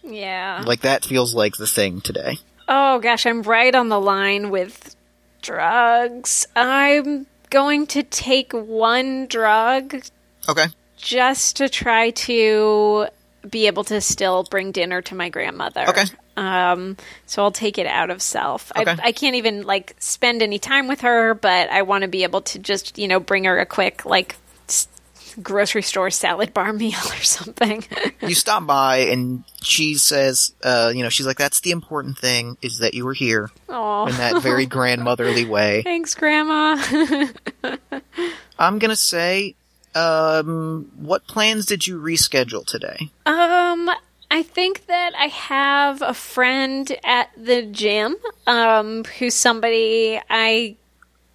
[0.03, 0.63] Yeah.
[0.65, 2.37] Like that feels like the thing today.
[2.71, 4.95] Oh gosh, I'm right on the line with
[5.41, 6.45] drugs.
[6.55, 10.03] I'm going to take one drug
[10.47, 10.65] Okay.
[10.95, 13.07] just to try to
[13.49, 15.85] be able to still bring dinner to my grandmother.
[15.89, 16.03] Okay.
[16.37, 16.95] Um,
[17.25, 18.71] so I'll take it out of self.
[18.77, 18.91] Okay.
[18.91, 22.23] I, I can't even like spend any time with her, but I want to be
[22.23, 24.35] able to just you know bring her a quick like
[25.41, 27.83] grocery store salad bar meal or something.
[28.21, 32.57] you stop by and she says, uh, you know, she's like, that's the important thing
[32.61, 35.81] is that you were here Oh, in that very grandmotherly way.
[35.83, 36.75] thanks, Grandma.
[38.59, 39.55] I'm gonna say,
[39.95, 43.09] um, what plans did you reschedule today?
[43.25, 43.89] Um,
[44.31, 48.15] I think that I have a friend at the gym,
[48.45, 50.75] um, who's somebody I,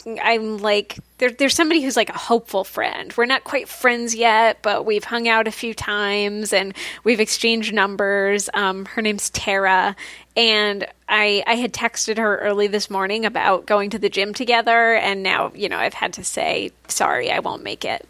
[0.06, 3.12] I'm like, there, there's somebody who's like a hopeful friend.
[3.16, 6.74] We're not quite friends yet, but we've hung out a few times and
[7.04, 8.50] we've exchanged numbers.
[8.54, 9.96] Um, her name's Tara,
[10.36, 14.94] and I, I had texted her early this morning about going to the gym together,
[14.94, 18.06] and now, you know, I've had to say, sorry, I won't make it.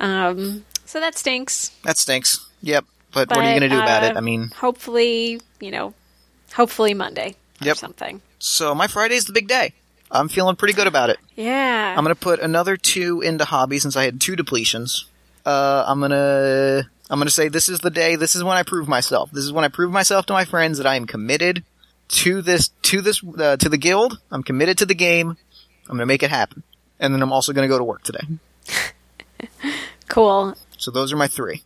[0.00, 1.70] Um, so that stinks.
[1.84, 2.46] That stinks.
[2.62, 2.84] Yep.
[3.12, 4.16] But, what are you gonna do about it?
[4.16, 5.94] uh, I mean, hopefully, you know,
[6.54, 7.76] hopefully Monday or Yep.
[7.76, 8.20] something.
[8.40, 9.72] so my Friday's the big day.
[10.14, 11.18] I'm feeling pretty good about it.
[11.34, 11.94] Yeah.
[11.96, 15.04] I'm gonna put another two into hobby since I had two depletions.
[15.44, 18.16] Uh, I'm gonna I'm gonna say this is the day.
[18.16, 19.30] This is when I prove myself.
[19.32, 21.64] This is when I prove myself to my friends that I am committed
[22.08, 24.20] to this to this uh, to the guild.
[24.30, 25.36] I'm committed to the game.
[25.88, 26.62] I'm gonna make it happen.
[27.00, 28.26] And then I'm also gonna go to work today.
[30.08, 30.54] cool.
[30.78, 31.62] So those are my three.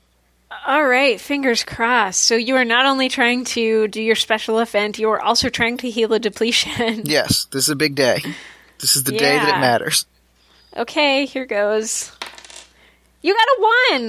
[0.69, 2.21] All right, fingers crossed.
[2.21, 5.79] So you are not only trying to do your special event, you are also trying
[5.79, 7.03] to heal a depletion.
[7.09, 8.21] Yes, this is a big day.
[8.79, 10.05] This is the day that it matters.
[10.77, 12.13] okay, here goes.
[13.23, 13.61] You got a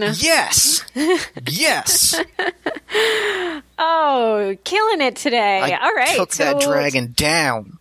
[0.01, 0.13] one.
[0.17, 0.85] Yes,
[1.47, 2.21] yes.
[3.81, 5.61] Oh, killing it today.
[5.61, 6.15] I All right.
[6.17, 7.77] took that so- dragon down.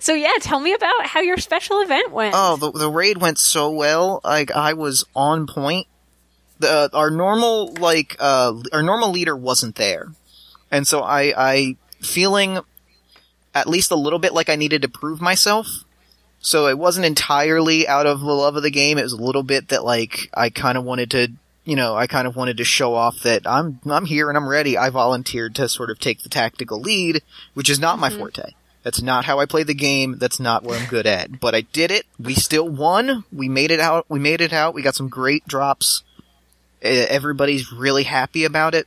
[0.00, 2.34] So yeah, tell me about how your special event went.
[2.36, 4.20] Oh, the, the raid went so well.
[4.24, 5.86] Like I was on point.
[6.58, 10.08] The our normal like uh our normal leader wasn't there,
[10.70, 12.60] and so I I feeling
[13.54, 15.66] at least a little bit like I needed to prove myself.
[16.40, 18.98] So it wasn't entirely out of the love of the game.
[18.98, 21.28] It was a little bit that like I kind of wanted to.
[21.66, 24.46] You know, I kind of wanted to show off that I'm I'm here and I'm
[24.46, 24.76] ready.
[24.76, 27.22] I volunteered to sort of take the tactical lead,
[27.54, 28.52] which is not my forte.
[28.82, 30.18] That's not how I play the game.
[30.18, 31.40] That's not what I'm good at.
[31.40, 32.04] But I did it.
[32.20, 33.24] We still won.
[33.32, 34.04] We made it out.
[34.10, 34.74] We made it out.
[34.74, 36.02] We got some great drops.
[36.84, 38.86] Everybody's really happy about it.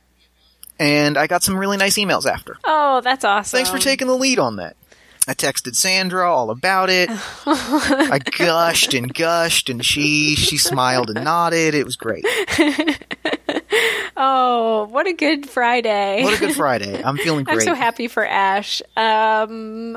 [0.78, 2.56] And I got some really nice emails after.
[2.64, 3.56] Oh, that's awesome.
[3.56, 4.76] Thanks for taking the lead on that.
[5.26, 7.10] I texted Sandra all about it.
[7.46, 11.74] I gushed and gushed and she she smiled and nodded.
[11.74, 12.24] It was great.
[14.20, 16.24] Oh, what a good Friday.
[16.24, 17.00] What a good Friday.
[17.02, 17.64] I'm feeling I'm great.
[17.64, 18.82] so happy for Ash.
[18.96, 19.96] Um,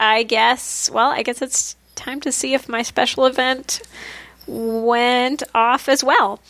[0.00, 3.80] I guess, well, I guess it's time to see if my special event
[4.48, 6.40] went off as well.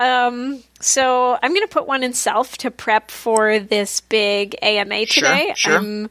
[0.00, 5.06] Um, so I'm going to put one in self to prep for this big AMA
[5.06, 5.52] Sure, today.
[5.54, 5.78] sure.
[5.78, 6.10] I'm,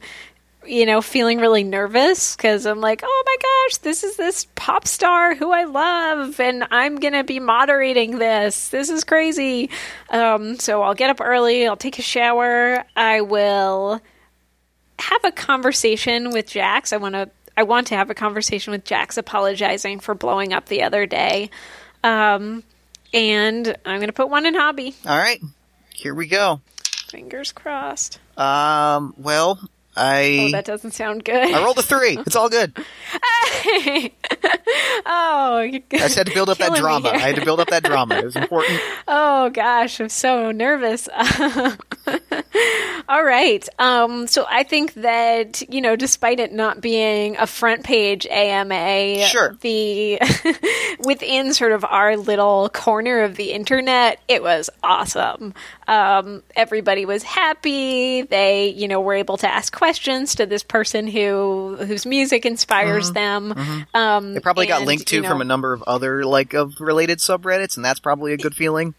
[0.64, 4.86] you know, feeling really nervous because I'm like, oh my gosh, this is this pop
[4.86, 8.68] star who I love, and I'm going to be moderating this.
[8.68, 9.70] This is crazy.
[10.10, 14.00] Um, so I'll get up early, I'll take a shower, I will
[14.98, 16.92] have a conversation with Jax.
[16.92, 20.66] I want to I want to have a conversation with Jax apologizing for blowing up
[20.66, 21.50] the other day.
[22.04, 22.62] Um,
[23.12, 24.94] and I'm going to put one in hobby.
[25.06, 25.40] All right,
[25.94, 26.60] here we go.
[27.08, 28.18] Fingers crossed.
[28.36, 29.60] Um, well,
[29.96, 31.52] I Oh, that doesn't sound good.
[31.54, 32.16] I rolled a three.
[32.18, 32.72] It's all good.
[35.06, 37.10] oh, I just had to build up that drama.
[37.10, 38.16] I had to build up that drama.
[38.16, 38.80] It was important.
[39.08, 41.08] Oh gosh, I'm so nervous.
[43.08, 43.68] All right.
[43.78, 49.26] Um, so I think that you know, despite it not being a front page AMA,
[49.26, 49.56] Sure.
[49.60, 50.18] the
[51.00, 55.52] within sort of our little corner of the internet, it was awesome.
[55.88, 58.22] Um, everybody was happy.
[58.22, 63.10] They, you know, were able to ask questions to this person who whose music inspires
[63.10, 63.50] them.
[63.50, 63.56] Um,
[63.92, 64.34] Mm-hmm.
[64.34, 67.18] They probably got linked to you know, from a number of other like of related
[67.18, 68.94] subreddits, and that's probably a good feeling.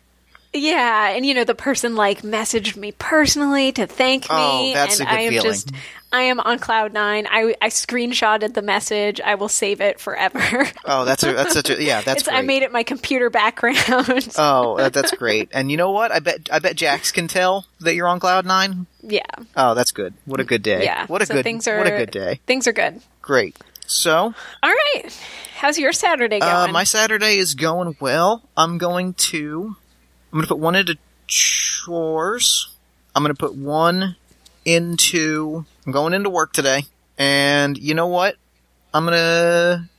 [0.54, 4.99] Yeah, and you know the person like messaged me personally to thank me, Oh, that's
[4.99, 5.51] and a good I am feeling.
[5.51, 5.72] just
[6.12, 7.26] I am on cloud nine.
[7.28, 9.20] I I screenshotted the message.
[9.20, 10.39] I will save it forever.
[10.86, 12.01] Oh, that's a, that's such a yeah.
[12.01, 13.80] That's it's, I made it my computer background.
[14.38, 15.49] Oh, that, that's great.
[15.54, 16.12] And you know what?
[16.12, 18.86] I bet I bet Jax can tell that you're on cloud nine.
[19.01, 19.22] yeah,
[19.58, 20.14] Oh, that's good.
[20.26, 20.84] What a good day.
[20.84, 21.08] yeah.
[21.08, 22.41] What a so good things are what a good day.
[22.45, 23.01] Things are good.
[23.24, 23.58] Great.
[23.86, 24.14] So,
[24.64, 25.04] All right,
[25.58, 26.51] how's your Saturday going?
[26.51, 28.41] uh, my Saturday is going well.
[28.56, 29.76] I'm going to
[30.34, 32.76] I'm going to put one into chores.
[33.16, 34.16] I'm going to put one
[34.66, 36.86] into I'm going into work today.
[37.20, 38.38] And you know what?
[38.96, 39.90] I'm going to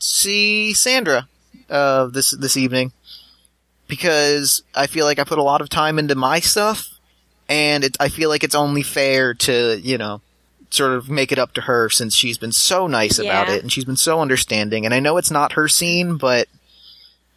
[0.00, 1.28] see Sandra
[1.70, 2.90] uh, this this evening
[3.86, 6.98] because I feel like I put a lot of time into my stuff,
[7.48, 10.20] and it, I feel like it's only fair to you know
[10.70, 13.70] sort of make it up to her since she's been so nice about it and
[13.72, 14.84] she's been so understanding.
[14.84, 16.48] And I know it's not her scene, but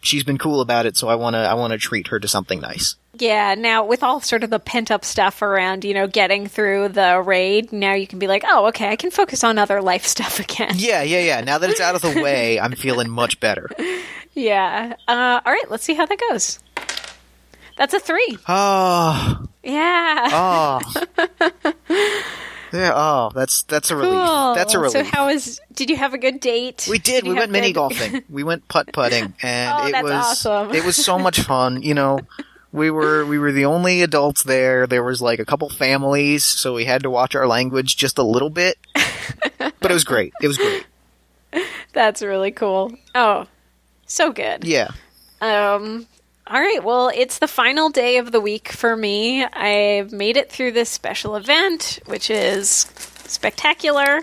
[0.01, 2.27] she's been cool about it, so I want to I want to treat her to
[2.27, 2.95] something nice.
[3.17, 6.89] yeah, now with all sort of the pent up stuff around, you know, getting through
[6.89, 10.05] the raid, now you can be like, oh, okay, I can focus on other life
[10.15, 10.73] stuff again.
[10.77, 11.41] Yeah, yeah, yeah.
[11.41, 13.69] Now that it's out of the way, I'm feeling much better.
[14.33, 14.93] Yeah.
[15.07, 16.59] Uh, all right, let's see how that goes.
[17.77, 18.37] That's a three.
[18.47, 20.29] Oh, Yeah.
[20.31, 20.81] oh.
[22.71, 24.13] Yeah, oh, that's that's a relief.
[24.13, 24.53] cool.
[24.55, 24.91] That's a relief.
[24.93, 25.59] So, how was?
[25.73, 26.87] Did you have a good date?
[26.89, 27.23] We did.
[27.25, 28.23] you We went mini good- golfing.
[28.29, 30.75] We went putt putting, and Oh, it was awesome.
[30.75, 31.81] it was so much fun.
[31.81, 32.19] You know,
[32.71, 34.85] we were we were the only adults there.
[34.87, 38.23] There was like a couple families, so we had to watch our language just a
[38.23, 38.77] little bit.
[39.59, 40.33] but it was great.
[40.41, 40.85] It was great.
[41.93, 42.91] That's really cool.
[43.15, 43.47] Oh,
[44.05, 44.63] so good.
[44.63, 44.89] Yeah.
[45.41, 46.05] Um.
[46.49, 46.83] All right.
[46.83, 49.43] Well, it's the final day of the week for me.
[49.45, 52.69] I've made it through this special event, which is
[53.25, 54.21] spectacular.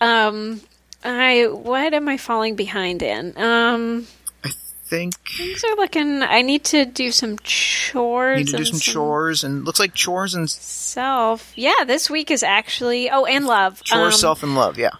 [0.00, 0.60] Um.
[1.04, 3.36] I what am I falling behind in?
[3.36, 4.06] Um.
[4.44, 4.50] I
[4.84, 6.22] think Things are looking.
[6.22, 8.38] I need to do some chores.
[8.38, 11.52] need to do and some chores and looks like chores and Self.
[11.56, 13.08] Yeah, this week is actually.
[13.10, 13.82] Oh, and love.
[13.82, 14.78] chores, Um, self and love.
[14.78, 14.90] Yeah.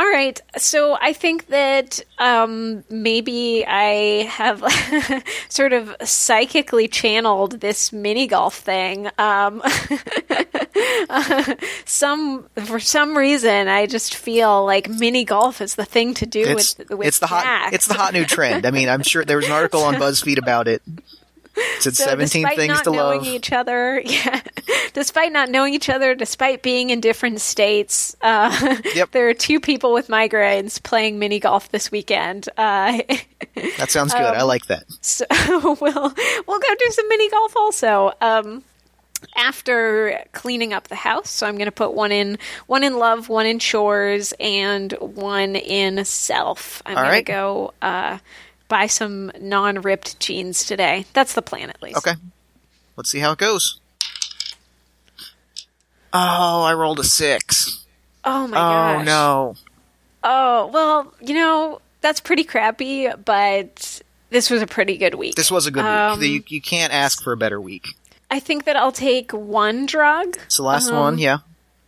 [0.00, 0.40] All right.
[0.56, 4.64] So I think that um, maybe I have
[5.50, 9.10] sort of psychically channeled this mini golf thing.
[9.18, 9.62] Um,
[11.84, 16.44] some for some reason, I just feel like mini golf is the thing to do
[16.46, 18.64] It's with with it's the hot it's the hot new trend.
[18.64, 20.80] I mean, I'm sure there was an article on BuzzFeed about it.
[21.80, 23.26] Said So 17 despite things not to knowing love.
[23.28, 24.40] each other, yeah,
[24.92, 29.10] despite not knowing each other, despite being in different states, uh, Yep.
[29.12, 32.48] there are two people with migraines playing mini golf this weekend.
[32.56, 32.98] Uh,
[33.78, 34.22] That sounds good.
[34.22, 34.84] Um, I like that.
[35.00, 35.74] so we'll
[36.46, 38.12] we'll go do some mini golf also.
[38.20, 38.62] Um,
[39.36, 43.28] after cleaning up the house, so I'm going to put one in one in love,
[43.28, 46.82] one in chores, and one in self.
[46.86, 47.26] I'm All going right.
[47.26, 48.18] to go uh,
[48.70, 51.04] buy some non-ripped jeans today.
[51.12, 51.98] That's the plan, at least.
[51.98, 52.14] Okay.
[52.96, 53.78] Let's see how it goes.
[56.12, 57.84] Oh, I rolled a six.
[58.24, 59.00] Oh my gosh.
[59.00, 59.54] Oh no.
[60.22, 65.34] Oh well, you know that's pretty crappy, but this was a pretty good week.
[65.36, 66.50] This was a good Um, week.
[66.50, 67.86] You, you can't ask for a better week.
[68.30, 71.38] I think that I'll take one drug, It's the last um, one, yeah.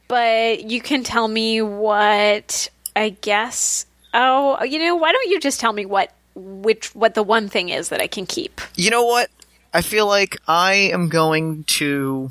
[0.09, 3.87] but you can tell me what I guess.
[4.15, 7.69] Oh, you know, why don't you just tell me what which what the one thing
[7.69, 8.61] is that I can keep?
[8.77, 9.31] You know what?
[9.75, 12.31] I feel like I am going to.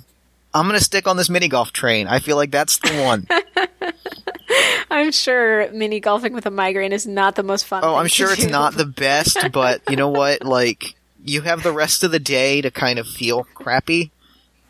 [0.54, 2.08] I'm going to stick on this mini golf train.
[2.08, 3.26] I feel like that's the one.
[4.92, 7.84] I'm sure mini golfing with a migraine is not the most fun.
[7.86, 8.52] oh, I'm sure it's do.
[8.52, 10.44] not the best, but you know what?
[10.44, 14.12] Like, you have the rest of the day to kind of feel crappy,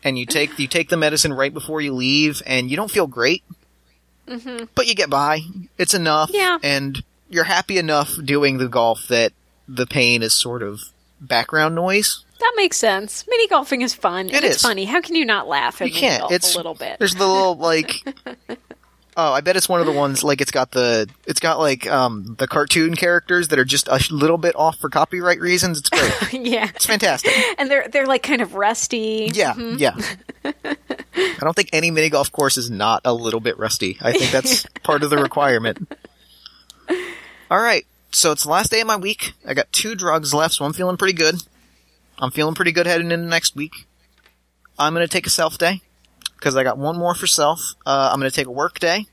[0.04, 3.08] and you take you take the medicine right before you leave, and you don't feel
[3.08, 3.42] great,
[4.28, 4.66] mm-hmm.
[4.76, 5.40] but you get by.
[5.78, 6.58] It's enough, Yeah.
[6.62, 7.02] and
[7.32, 9.32] you're happy enough doing the golf that
[9.66, 10.80] the pain is sort of
[11.20, 12.24] background noise.
[12.40, 13.24] That makes sense.
[13.28, 14.26] Mini golfing is fun.
[14.28, 14.84] It and it's funny.
[14.84, 16.20] How can you not laugh at You mini can't.
[16.20, 16.98] golf It's a little bit?
[16.98, 18.04] There's the little like
[19.14, 21.86] Oh, I bet it's one of the ones like it's got the it's got like
[21.86, 25.80] um the cartoon characters that are just a little bit off for copyright reasons.
[25.80, 26.32] It's great.
[26.46, 26.70] yeah.
[26.74, 27.32] it's fantastic.
[27.58, 29.30] And they're they're like kind of rusty.
[29.34, 29.96] Yeah, yeah.
[30.44, 33.98] I don't think any mini golf course is not a little bit rusty.
[34.00, 35.92] I think that's part of the requirement.
[37.52, 39.34] All right, so it's the last day of my week.
[39.46, 41.34] I got two drugs left, so I'm feeling pretty good.
[42.18, 43.86] I'm feeling pretty good heading into next week.
[44.78, 45.82] I'm gonna take a self day
[46.36, 47.74] because I got one more for self.
[47.84, 49.04] Uh, I'm gonna take a work day.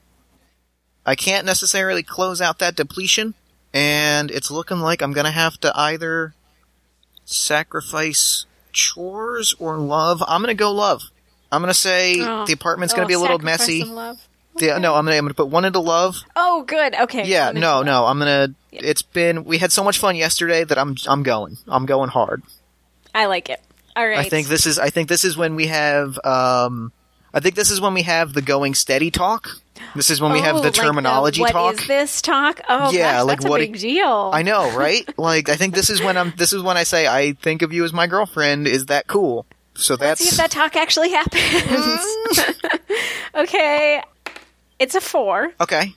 [1.05, 3.33] I can't necessarily close out that depletion,
[3.73, 6.33] and it's looking like I'm gonna have to either
[7.25, 10.23] sacrifice chores or love.
[10.25, 11.01] I'm gonna go love.
[11.51, 12.45] I'm gonna say Oh.
[12.45, 13.83] the apartment's gonna Oh, be a little messy.
[14.59, 16.17] The- no, I'm gonna, I'm gonna put one into love.
[16.35, 16.93] Oh, good.
[16.95, 17.25] Okay.
[17.27, 18.53] Yeah, no, no, I'm gonna.
[18.71, 21.57] It's been we had so much fun yesterday that I'm I'm going.
[21.67, 22.43] I'm going hard.
[23.15, 23.61] I like it.
[23.95, 24.19] All right.
[24.19, 26.91] I think this is I think this is when we have um
[27.33, 29.49] I think this is when we have the going steady talk.
[29.95, 31.73] This is when we have Oh, the like terminology What talk.
[31.81, 32.61] is this talk?
[32.69, 34.29] Oh, Yeah, gosh, like that's what a it- big deal.
[34.33, 35.07] I know, right?
[35.17, 37.73] like I think this is when I'm this is when I say I think of
[37.73, 38.67] you as my girlfriend.
[38.67, 39.45] Is that cool?
[39.75, 42.05] So Let's see if that talk actually happens.
[43.35, 44.01] okay.
[44.79, 45.93] It's a four, okay.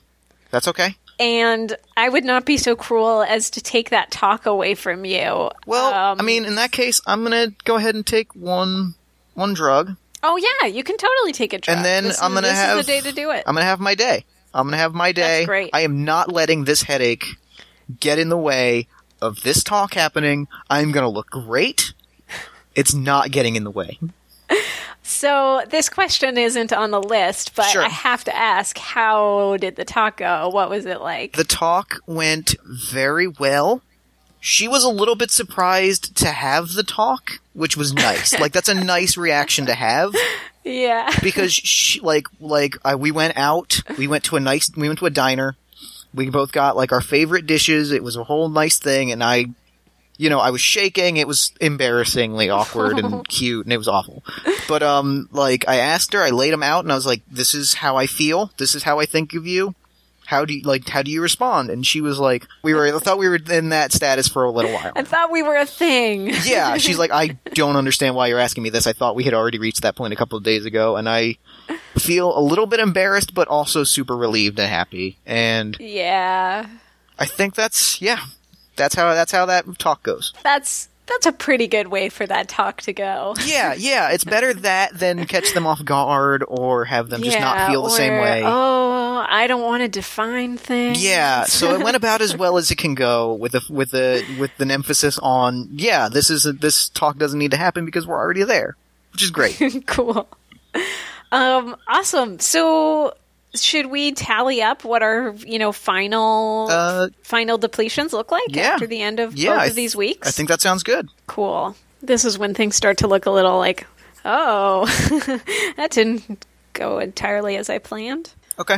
[0.51, 0.95] That's okay.
[1.19, 5.49] and I would not be so cruel as to take that talk away from you.
[5.65, 8.95] Well, Um, I mean, in that case, I'm gonna go ahead and take one
[9.35, 11.77] one drug, oh yeah, you can totally take a drug.
[11.77, 13.43] and then This I'm gonna have is the day to do it.
[13.47, 14.25] I'm gonna have my day.
[14.53, 15.21] I'm gonna have my day.
[15.39, 15.69] That's great.
[15.73, 17.25] I am not letting this headache
[17.99, 18.87] get in the way
[19.21, 20.47] of this talk happening.
[20.69, 21.93] I'm gonna look great.
[22.75, 23.99] It's not getting in the way.
[25.03, 27.83] So this question isn't on the list, but Sure.
[27.83, 30.49] I have to ask: How did the talk go?
[30.49, 31.33] What was it like?
[31.33, 33.81] The talk went very well.
[34.39, 38.33] She was a little bit surprised to have the talk, which was nice.
[38.39, 40.13] like that's a nice reaction to have
[40.63, 41.11] yeah.
[41.23, 43.81] because she like like I, we went out.
[43.97, 44.71] We went to a nice.
[44.75, 45.55] We went to a diner.
[46.13, 47.91] We both got like our favorite dishes.
[47.91, 49.47] It was a whole nice thing, and I,
[50.17, 51.17] you know, I was shaking.
[51.17, 54.23] It was embarrassingly awkward and cute, and it was awful.
[54.67, 57.53] But um, like I asked her, I laid them out, and I was like, "This
[57.53, 58.51] is how I feel.
[58.57, 59.75] This is how I think of you.
[60.25, 60.87] How do you like?
[60.87, 62.95] How do you respond?" And she was like, "We were.
[62.95, 65.57] I thought we were in that status for a little while." I thought we were
[65.57, 66.27] a thing.
[66.45, 68.87] yeah, she's like, I don't understand why you're asking me this.
[68.87, 71.37] I thought we had already reached that point a couple of days ago, and I
[71.97, 75.17] feel a little bit embarrassed, but also super relieved and happy.
[75.25, 76.67] And Yeah.
[77.19, 78.19] I think that's yeah,
[78.75, 80.33] that's how that's how that talk goes.
[80.43, 83.35] That's that's a pretty good way for that talk to go.
[83.45, 87.69] Yeah, yeah, it's better that than catch them off guard or have them just not
[87.69, 88.41] feel the same way.
[88.43, 91.03] Oh, I don't want to define things.
[91.03, 94.23] Yeah, so it went about as well as it can go with a with a
[94.39, 98.07] with an emphasis on yeah, this is a, this talk doesn't need to happen because
[98.07, 98.77] we're already there,
[99.11, 99.83] which is great.
[99.85, 100.27] cool.
[101.33, 102.39] Um, awesome.
[102.39, 103.15] So,
[103.55, 108.63] should we tally up what our you know final Uh, final depletions look like yeah.
[108.73, 110.27] after the end of Yeah, both of these weeks?
[110.27, 111.09] I think that sounds good.
[111.27, 111.75] cool.
[112.01, 113.87] This is when things start to look a little like,
[114.25, 114.85] oh,
[115.77, 118.33] that didn't go entirely as I planned.
[118.59, 118.77] Okay.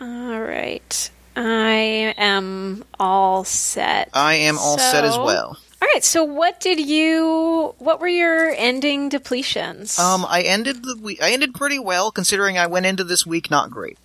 [0.00, 1.10] All right.
[1.34, 4.10] I am all set.
[4.12, 5.56] I am all set as well.
[5.80, 6.04] All right.
[6.04, 7.74] So, what did you?
[7.78, 9.98] What were your ending depletions?
[9.98, 11.22] Um, I ended the week.
[11.22, 13.96] I ended pretty well considering I went into this week not great.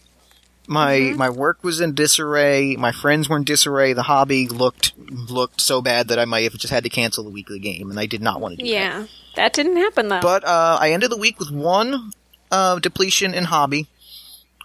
[0.67, 1.17] My Mm-hmm.
[1.17, 2.75] my work was in disarray.
[2.77, 3.93] My friends were in disarray.
[3.93, 7.29] The hobby looked looked so bad that I might have just had to cancel the
[7.29, 8.73] weekly game, and I did not want to do that.
[8.73, 10.21] yeah, that didn't happen though.
[10.21, 12.11] But uh, I ended the week with one
[12.51, 13.87] uh, depletion in hobby.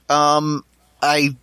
[0.08, 0.64] Um,
[1.02, 1.36] I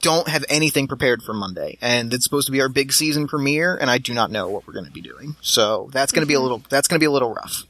[0.00, 3.76] don't have anything prepared for Monday, and it's supposed to be our big season premiere,
[3.76, 5.36] and I do not know what we're going to be doing.
[5.42, 7.64] So that's going to be a little that's going to be a little rough.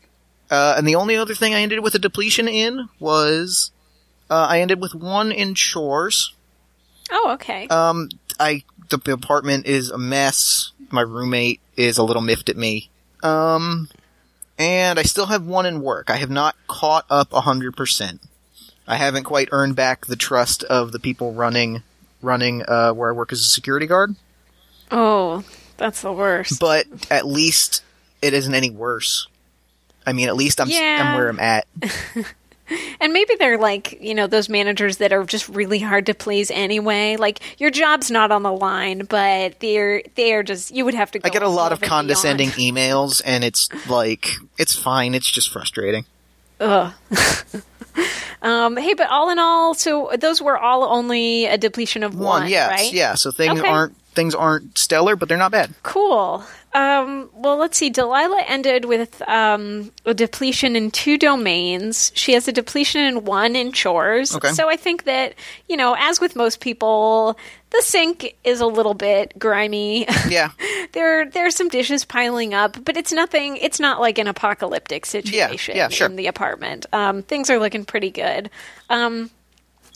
[0.48, 3.72] Uh, and the only other thing I ended with a depletion in was
[4.30, 6.32] uh, I ended with one in chores.
[7.10, 7.66] oh, okay.
[7.68, 8.08] Um,
[8.38, 10.72] I the apartment is a mess.
[10.90, 12.90] My roommate is a little miffed at me.
[13.22, 13.88] Um,
[14.58, 16.10] and I still have one in work.
[16.10, 18.20] I have not caught up a hundred percent.
[18.86, 21.82] I haven't quite earned back the trust of the people running
[22.22, 24.14] running uh, where I work as a security guard.
[24.90, 25.44] oh,
[25.76, 26.60] that's the worst.
[26.60, 27.82] But at least
[28.20, 29.26] it isn't any worse.
[30.06, 30.98] I mean, at least I'm Yeah.
[31.02, 31.66] I'm where I'm at.
[33.00, 36.50] And maybe they're like, you know, those managers that are just really hard to please
[36.50, 37.16] anyway.
[37.16, 41.18] Like your job's not on the line, but they're they're just you would have to.
[41.18, 42.76] Go I get a lot of condescending beyond.
[42.76, 44.28] emails, and it's like
[44.58, 45.14] it's fine.
[45.14, 46.04] It's just frustrating.
[46.60, 46.92] Ugh.
[48.42, 52.42] um, hey, but all in all, so those were all only a depletion of one,
[52.42, 52.92] One, yes, right?
[52.92, 53.14] yeah.
[53.14, 53.68] So things Okay.
[53.68, 55.72] aren't things aren't stellar, but they're not bad.
[55.82, 56.44] Cool.
[56.72, 57.90] Um, well, let's see.
[57.90, 62.12] Delilah ended with um, a depletion in two domains.
[62.14, 64.36] She has a depletion in one in chores.
[64.36, 64.52] Okay.
[64.52, 65.34] So I think that,
[65.68, 67.36] you know, as with most people,
[67.70, 70.06] the sink is a little bit grimy.
[70.28, 70.50] Yeah.
[70.92, 73.56] there there are some dishes piling up, but it's nothing.
[73.56, 76.06] It's not like an apocalyptic situation yeah, sure.
[76.06, 76.86] in the apartment.
[76.92, 78.48] Um, things are looking pretty good.
[78.90, 79.30] Um,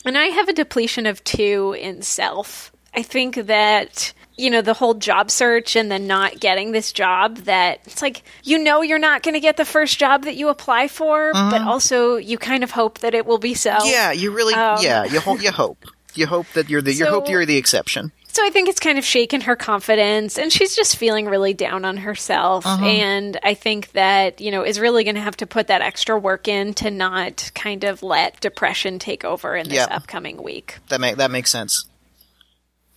[0.03, 2.73] and I have a depletion of two in self.
[2.93, 7.37] I think that you know the whole job search and then not getting this job
[7.39, 10.49] that it's like you know you're not going to get the first job that you
[10.49, 13.87] apply for but also you kind of hope that it will be so Mm-hmm.
[13.87, 14.53] Yeah, you really.
[14.53, 15.41] Um, yeah, you hope.
[15.41, 15.85] You hope.
[16.13, 16.93] You hope that you're the.
[16.93, 18.11] you hope you're the exception.
[18.27, 21.83] So I think it's kind of shaken her confidence, and she's just feeling really down
[21.85, 22.65] on herself.
[22.65, 22.85] Uh-huh.
[22.85, 26.17] And I think that you know is really going to have to put that extra
[26.17, 29.87] work in to not kind of let depression take over in this Yeah.
[29.89, 30.77] upcoming week.
[30.89, 31.85] That make that makes sense.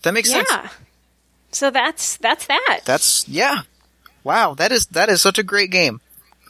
[0.03, 0.43] That makes Yeah.
[0.43, 0.71] sense.
[1.51, 2.81] So that's that's that.
[2.85, 3.61] That's yeah.
[4.23, 6.01] Wow, that is that is such a great game.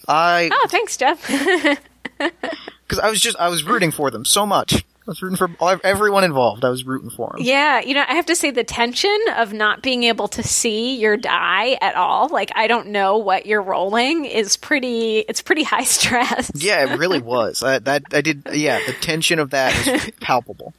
[0.08, 1.26] I oh, thanks, Jeff.
[2.18, 4.74] because I was just I was rooting for them so much.
[4.76, 5.50] I was rooting for
[5.84, 6.64] everyone involved.
[6.64, 7.42] I was rooting for them.
[7.42, 11.00] Yeah, you know, I have to say the tension of not being able to see
[11.00, 15.64] your die at all, like I don't know what you're rolling is pretty it's pretty
[15.64, 16.52] high stress.
[16.54, 17.64] Yeah, it really was.
[17.64, 18.48] I, that I did.
[18.54, 20.74] Yeah, the tension of that is palpable.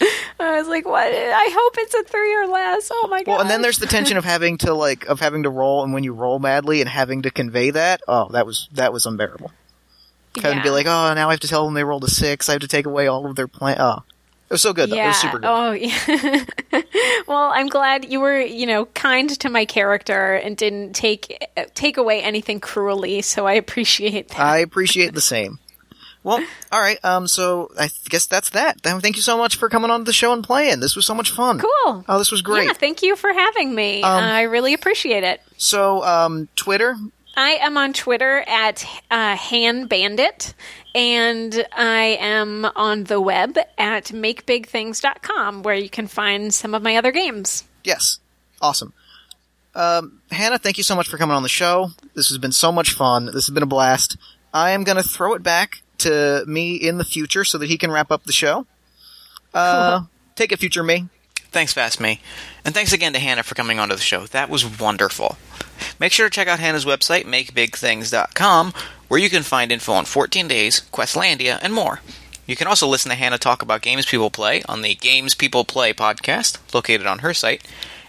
[0.40, 1.12] I was like, what?
[1.12, 2.90] I hope it's a 3 or less.
[2.92, 3.32] Oh my god.
[3.32, 5.92] Well, and then there's the tension of having to like of having to roll, and
[5.92, 8.02] when you roll badly and having to convey that.
[8.06, 9.50] Oh, that was that was unbearable.
[10.40, 12.48] Having to be like, oh, now I have to tell them they rolled a six.
[12.48, 13.78] I have to take away all of their plan.
[13.80, 14.04] Oh,
[14.48, 14.88] it was so good.
[14.88, 14.94] Though.
[14.94, 15.08] It yeah.
[15.08, 15.46] was super good.
[15.46, 16.82] Oh, yeah.
[17.26, 21.96] well, I'm glad you were, you know, kind to my character and didn't take take
[21.96, 23.20] away anything cruelly.
[23.22, 24.40] So I appreciate that.
[24.40, 25.58] I appreciate the same.
[26.24, 26.98] Well, all right.
[27.04, 28.80] Um, so I guess that's that.
[28.80, 30.80] Thank you so much for coming on the show and playing.
[30.80, 31.58] This was so much fun.
[31.58, 32.04] cool.
[32.08, 32.66] Oh, this was great.
[32.66, 34.02] Yeah, thank you for having me.
[34.02, 35.40] Um, I really appreciate it.
[35.56, 36.96] So, um, Twitter.
[37.36, 40.54] I am on Twitter at uh, Han Bandit,
[40.92, 46.96] and I am on the web at makebigthings.com, where you can find some of my
[46.96, 47.64] other games.
[47.84, 48.18] Yes,
[48.60, 48.92] awesome.
[49.74, 51.90] Um, Hannah, thank you so much for coming on the show.
[52.14, 53.26] This has been so much fun.
[53.26, 54.16] This has been a blast.
[54.52, 57.90] I am gonna throw it back to me in the future so that he can
[57.90, 58.66] wrap up the show.
[59.54, 60.02] Uh,
[60.34, 61.08] take it, future me.
[61.50, 62.20] Thanks, Fast Me.
[62.64, 64.26] And thanks again to Hannah for coming onto the show.
[64.26, 65.36] That was wonderful.
[65.98, 68.74] Make sure to check out Hannah's website, makebigthings.com,
[69.08, 72.00] where you can find info on 14 Days, Questlandia, and more.
[72.46, 75.64] You can also listen to Hannah talk about games people play on the Games People
[75.64, 77.62] Play podcast, located on her site.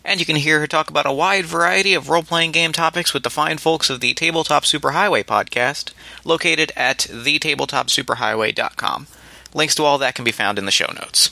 [0.03, 3.13] And you can hear her talk about a wide variety of role playing game topics
[3.13, 5.91] with the fine folks of the Tabletop Superhighway podcast,
[6.23, 9.07] located at thetabletopsuperhighway.com.
[9.53, 11.27] Links to all that can be found in the show notes.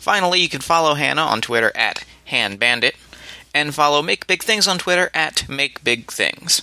[0.00, 2.94] Finally, you can follow Hannah on Twitter at HanBandit,
[3.54, 6.62] and follow Make Big Things on Twitter at Make Big Things.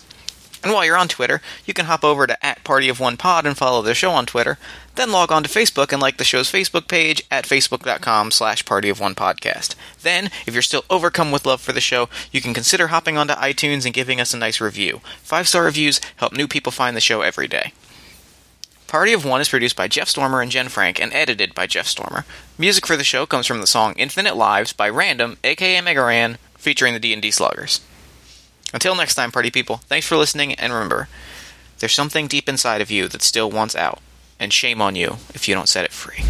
[0.64, 3.46] And while you're on Twitter, you can hop over to at Party of One Pod
[3.46, 4.58] and follow the show on Twitter.
[4.96, 8.90] Then log on to Facebook and like the show's Facebook page at facebook.com slash Party
[8.90, 9.76] of One Podcast.
[10.02, 13.34] Then, if you're still overcome with love for the show, you can consider hopping onto
[13.34, 15.02] iTunes and giving us a nice review.
[15.24, 17.74] Five star reviews help new people find the show every day.
[18.88, 21.88] Party of One is produced by Jeff Stormer and Jen Frank and edited by Jeff
[21.88, 22.26] Stormer.
[22.58, 26.38] Music for the show comes from the song Infinite Lives by Random, aka Mega Ran,
[26.58, 27.80] featuring the D&D Sluggers.
[28.74, 31.08] Until next time, party people, thanks for listening, and remember,
[31.80, 34.00] there's something deep inside of you that still wants out,
[34.40, 36.24] and shame on you if you don't set it free.